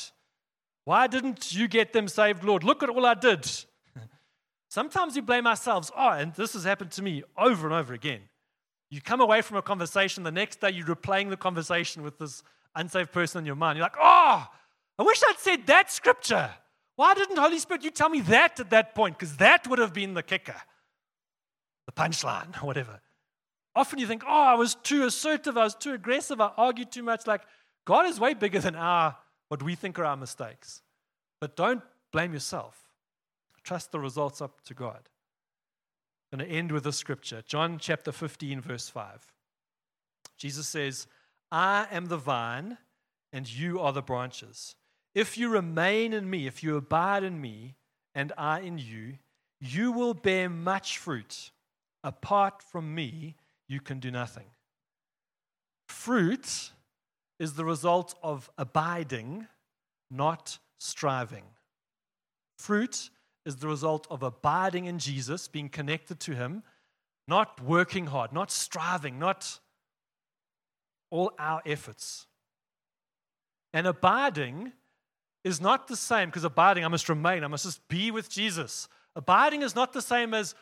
Why 0.84 1.06
didn't 1.06 1.54
you 1.54 1.68
get 1.68 1.92
them 1.92 2.08
saved, 2.08 2.42
Lord? 2.42 2.64
Look 2.64 2.82
at 2.82 2.88
all 2.88 3.04
I 3.04 3.14
did. 3.14 3.48
Sometimes 4.68 5.14
we 5.14 5.20
blame 5.20 5.46
ourselves. 5.46 5.92
Oh, 5.94 6.10
and 6.10 6.34
this 6.34 6.54
has 6.54 6.64
happened 6.64 6.90
to 6.92 7.02
me 7.02 7.22
over 7.36 7.66
and 7.66 7.74
over 7.74 7.92
again. 7.92 8.22
You 8.90 9.02
come 9.02 9.20
away 9.20 9.42
from 9.42 9.58
a 9.58 9.62
conversation, 9.62 10.22
the 10.22 10.32
next 10.32 10.60
day 10.60 10.70
you're 10.70 10.86
replaying 10.86 11.28
the 11.28 11.36
conversation 11.36 12.02
with 12.02 12.18
this 12.18 12.42
unsaved 12.74 13.12
person 13.12 13.40
in 13.40 13.46
your 13.46 13.56
mind. 13.56 13.76
You're 13.76 13.84
like, 13.84 13.96
oh, 14.00 14.46
I 15.02 15.04
wish 15.04 15.20
I'd 15.26 15.38
said 15.40 15.66
that 15.66 15.90
scripture. 15.90 16.48
Why 16.94 17.14
didn't 17.14 17.36
Holy 17.36 17.58
Spirit 17.58 17.82
you 17.82 17.90
tell 17.90 18.08
me 18.08 18.20
that 18.20 18.60
at 18.60 18.70
that 18.70 18.94
point? 18.94 19.18
Because 19.18 19.36
that 19.38 19.66
would 19.66 19.80
have 19.80 19.92
been 19.92 20.14
the 20.14 20.22
kicker, 20.22 20.54
the 21.86 21.92
punchline, 21.92 22.54
whatever. 22.62 23.00
Often 23.74 23.98
you 23.98 24.06
think, 24.06 24.22
oh, 24.24 24.30
I 24.30 24.54
was 24.54 24.76
too 24.76 25.04
assertive, 25.04 25.56
I 25.56 25.64
was 25.64 25.74
too 25.74 25.92
aggressive, 25.92 26.40
I 26.40 26.52
argued 26.56 26.92
too 26.92 27.02
much. 27.02 27.26
Like, 27.26 27.40
God 27.84 28.06
is 28.06 28.20
way 28.20 28.34
bigger 28.34 28.60
than 28.60 28.76
our 28.76 29.16
what 29.48 29.64
we 29.64 29.74
think 29.74 29.98
are 29.98 30.04
our 30.04 30.16
mistakes. 30.16 30.82
But 31.40 31.56
don't 31.56 31.82
blame 32.12 32.32
yourself. 32.32 32.78
Trust 33.64 33.90
the 33.90 33.98
results 33.98 34.40
up 34.40 34.62
to 34.66 34.74
God. 34.74 35.08
I'm 36.30 36.38
going 36.38 36.48
to 36.48 36.56
end 36.56 36.70
with 36.70 36.86
a 36.86 36.92
scripture 36.92 37.42
John 37.44 37.78
chapter 37.78 38.12
15, 38.12 38.60
verse 38.60 38.88
5. 38.88 39.26
Jesus 40.38 40.68
says, 40.68 41.08
I 41.50 41.88
am 41.90 42.06
the 42.06 42.18
vine, 42.18 42.78
and 43.32 43.52
you 43.52 43.80
are 43.80 43.92
the 43.92 44.00
branches. 44.00 44.76
If 45.14 45.36
you 45.36 45.48
remain 45.48 46.12
in 46.12 46.28
me, 46.28 46.46
if 46.46 46.62
you 46.62 46.76
abide 46.76 47.22
in 47.24 47.40
me, 47.40 47.74
and 48.14 48.32
I 48.36 48.60
in 48.60 48.78
you, 48.78 49.14
you 49.60 49.92
will 49.92 50.14
bear 50.14 50.48
much 50.48 50.98
fruit. 50.98 51.50
Apart 52.02 52.62
from 52.62 52.94
me, 52.94 53.36
you 53.68 53.80
can 53.80 54.00
do 54.00 54.10
nothing. 54.10 54.46
Fruit 55.88 56.70
is 57.38 57.54
the 57.54 57.64
result 57.64 58.14
of 58.22 58.50
abiding, 58.58 59.46
not 60.10 60.58
striving. 60.78 61.44
Fruit 62.58 63.10
is 63.44 63.56
the 63.56 63.68
result 63.68 64.06
of 64.10 64.22
abiding 64.22 64.86
in 64.86 64.98
Jesus, 64.98 65.48
being 65.48 65.68
connected 65.68 66.20
to 66.20 66.34
Him, 66.34 66.62
not 67.28 67.60
working 67.62 68.06
hard, 68.06 68.32
not 68.32 68.50
striving, 68.50 69.18
not 69.18 69.58
all 71.10 71.32
our 71.38 71.62
efforts. 71.66 72.26
And 73.72 73.86
abiding 73.86 74.72
is 75.44 75.60
not 75.60 75.88
the 75.88 75.96
same, 75.96 76.28
because 76.28 76.44
abiding, 76.44 76.84
I 76.84 76.88
must 76.88 77.08
remain, 77.08 77.44
I 77.44 77.48
must 77.48 77.64
just 77.64 77.86
be 77.88 78.10
with 78.10 78.30
Jesus. 78.30 78.88
Abiding 79.16 79.62
is 79.62 79.74
not 79.74 79.92
the 79.92 80.02
same 80.02 80.34
as 80.34 80.54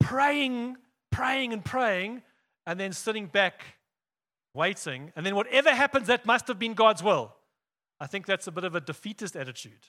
praying, 0.00 0.76
praying, 1.10 1.52
and 1.52 1.64
praying, 1.64 2.22
and 2.66 2.78
then 2.78 2.92
sitting 2.92 3.26
back, 3.26 3.64
waiting, 4.54 5.12
and 5.16 5.26
then 5.26 5.34
whatever 5.34 5.70
happens, 5.70 6.06
that 6.06 6.24
must 6.24 6.46
have 6.48 6.58
been 6.58 6.74
God's 6.74 7.02
will. 7.02 7.34
I 8.00 8.06
think 8.06 8.26
that's 8.26 8.46
a 8.46 8.52
bit 8.52 8.64
of 8.64 8.74
a 8.74 8.80
defeatist 8.80 9.36
attitude. 9.36 9.88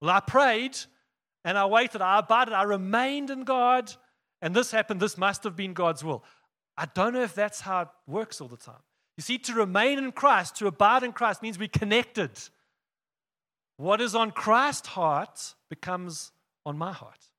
Well, 0.00 0.10
I 0.10 0.20
prayed 0.20 0.78
and 1.44 1.58
I 1.58 1.66
waited, 1.66 2.00
I 2.00 2.18
abided, 2.18 2.54
I 2.54 2.62
remained 2.62 3.30
in 3.30 3.44
God, 3.44 3.92
and 4.40 4.54
this 4.54 4.70
happened. 4.70 5.00
This 5.00 5.18
must 5.18 5.44
have 5.44 5.56
been 5.56 5.72
God's 5.72 6.04
will. 6.04 6.24
I 6.76 6.86
don't 6.86 7.14
know 7.14 7.22
if 7.22 7.34
that's 7.34 7.60
how 7.60 7.82
it 7.82 7.88
works 8.06 8.40
all 8.40 8.48
the 8.48 8.56
time. 8.56 8.82
You 9.16 9.22
see, 9.22 9.38
to 9.38 9.54
remain 9.54 9.98
in 9.98 10.12
Christ, 10.12 10.56
to 10.56 10.68
abide 10.68 11.02
in 11.02 11.12
Christ, 11.12 11.42
means 11.42 11.58
we're 11.58 11.66
connected. 11.66 12.30
What 13.78 14.00
is 14.00 14.14
on 14.14 14.32
Christ's 14.32 14.88
heart 14.88 15.54
becomes 15.70 16.32
on 16.66 16.76
my 16.76 16.92
heart. 16.92 17.30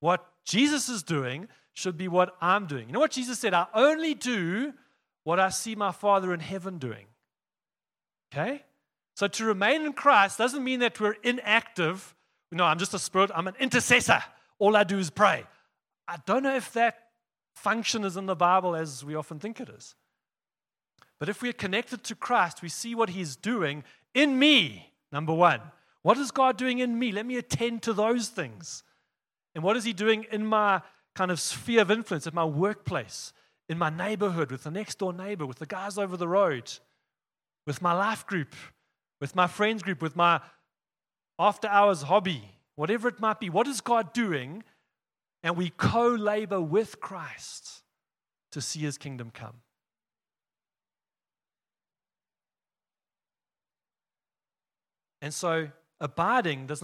What 0.00 0.26
Jesus 0.44 0.88
is 0.88 1.02
doing 1.02 1.48
should 1.72 1.96
be 1.96 2.08
what 2.08 2.36
I'm 2.40 2.66
doing. 2.66 2.88
You 2.88 2.92
know 2.92 3.00
what 3.00 3.12
Jesus 3.12 3.38
said? 3.38 3.54
I 3.54 3.66
only 3.72 4.12
do 4.12 4.74
what 5.22 5.40
I 5.40 5.48
see 5.48 5.74
my 5.74 5.92
Father 5.92 6.34
in 6.34 6.40
heaven 6.40 6.78
doing. 6.78 7.06
Okay? 8.32 8.62
So 9.14 9.28
to 9.28 9.44
remain 9.44 9.82
in 9.86 9.92
Christ 9.92 10.36
doesn't 10.36 10.62
mean 10.62 10.80
that 10.80 11.00
we're 11.00 11.16
inactive. 11.22 12.14
No, 12.50 12.64
I'm 12.64 12.78
just 12.78 12.92
a 12.92 12.98
spirit, 12.98 13.30
I'm 13.34 13.46
an 13.46 13.54
intercessor. 13.60 14.22
All 14.58 14.76
I 14.76 14.82
do 14.82 14.98
is 14.98 15.10
pray. 15.10 15.44
I 16.08 16.16
don't 16.26 16.42
know 16.42 16.56
if 16.56 16.72
that 16.72 16.98
function 17.54 18.04
is 18.04 18.16
in 18.16 18.26
the 18.26 18.36
Bible 18.36 18.74
as 18.74 19.04
we 19.04 19.14
often 19.14 19.38
think 19.38 19.60
it 19.60 19.68
is. 19.68 19.94
But 21.20 21.28
if 21.28 21.40
we're 21.40 21.52
connected 21.52 22.02
to 22.04 22.16
Christ, 22.16 22.62
we 22.62 22.68
see 22.68 22.94
what 22.96 23.10
He's 23.10 23.36
doing 23.36 23.84
in 24.12 24.38
me, 24.38 24.92
number 25.12 25.32
one. 25.32 25.60
What 26.04 26.18
is 26.18 26.30
God 26.30 26.58
doing 26.58 26.80
in 26.80 26.98
me? 26.98 27.12
Let 27.12 27.24
me 27.24 27.38
attend 27.38 27.82
to 27.84 27.94
those 27.94 28.28
things. 28.28 28.82
And 29.54 29.64
what 29.64 29.74
is 29.74 29.84
He 29.84 29.94
doing 29.94 30.26
in 30.30 30.44
my 30.44 30.82
kind 31.14 31.30
of 31.30 31.40
sphere 31.40 31.80
of 31.80 31.90
influence, 31.90 32.26
in 32.26 32.34
my 32.34 32.44
workplace, 32.44 33.32
in 33.70 33.78
my 33.78 33.88
neighborhood, 33.88 34.50
with 34.50 34.64
the 34.64 34.70
next 34.70 34.98
door 34.98 35.14
neighbor, 35.14 35.46
with 35.46 35.60
the 35.60 35.66
guys 35.66 35.96
over 35.96 36.18
the 36.18 36.28
road, 36.28 36.70
with 37.66 37.80
my 37.80 37.94
life 37.94 38.26
group, 38.26 38.54
with 39.18 39.34
my 39.34 39.46
friends 39.46 39.82
group, 39.82 40.02
with 40.02 40.14
my 40.14 40.42
after 41.38 41.68
hours 41.68 42.02
hobby, 42.02 42.50
whatever 42.76 43.08
it 43.08 43.18
might 43.18 43.40
be? 43.40 43.48
What 43.48 43.66
is 43.66 43.80
God 43.80 44.12
doing? 44.12 44.62
And 45.42 45.56
we 45.56 45.70
co 45.70 46.08
labor 46.08 46.60
with 46.60 47.00
Christ 47.00 47.82
to 48.52 48.60
see 48.60 48.80
His 48.80 48.98
kingdom 48.98 49.30
come. 49.32 49.54
And 55.22 55.32
so 55.32 55.68
abiding 56.00 56.66
does 56.66 56.82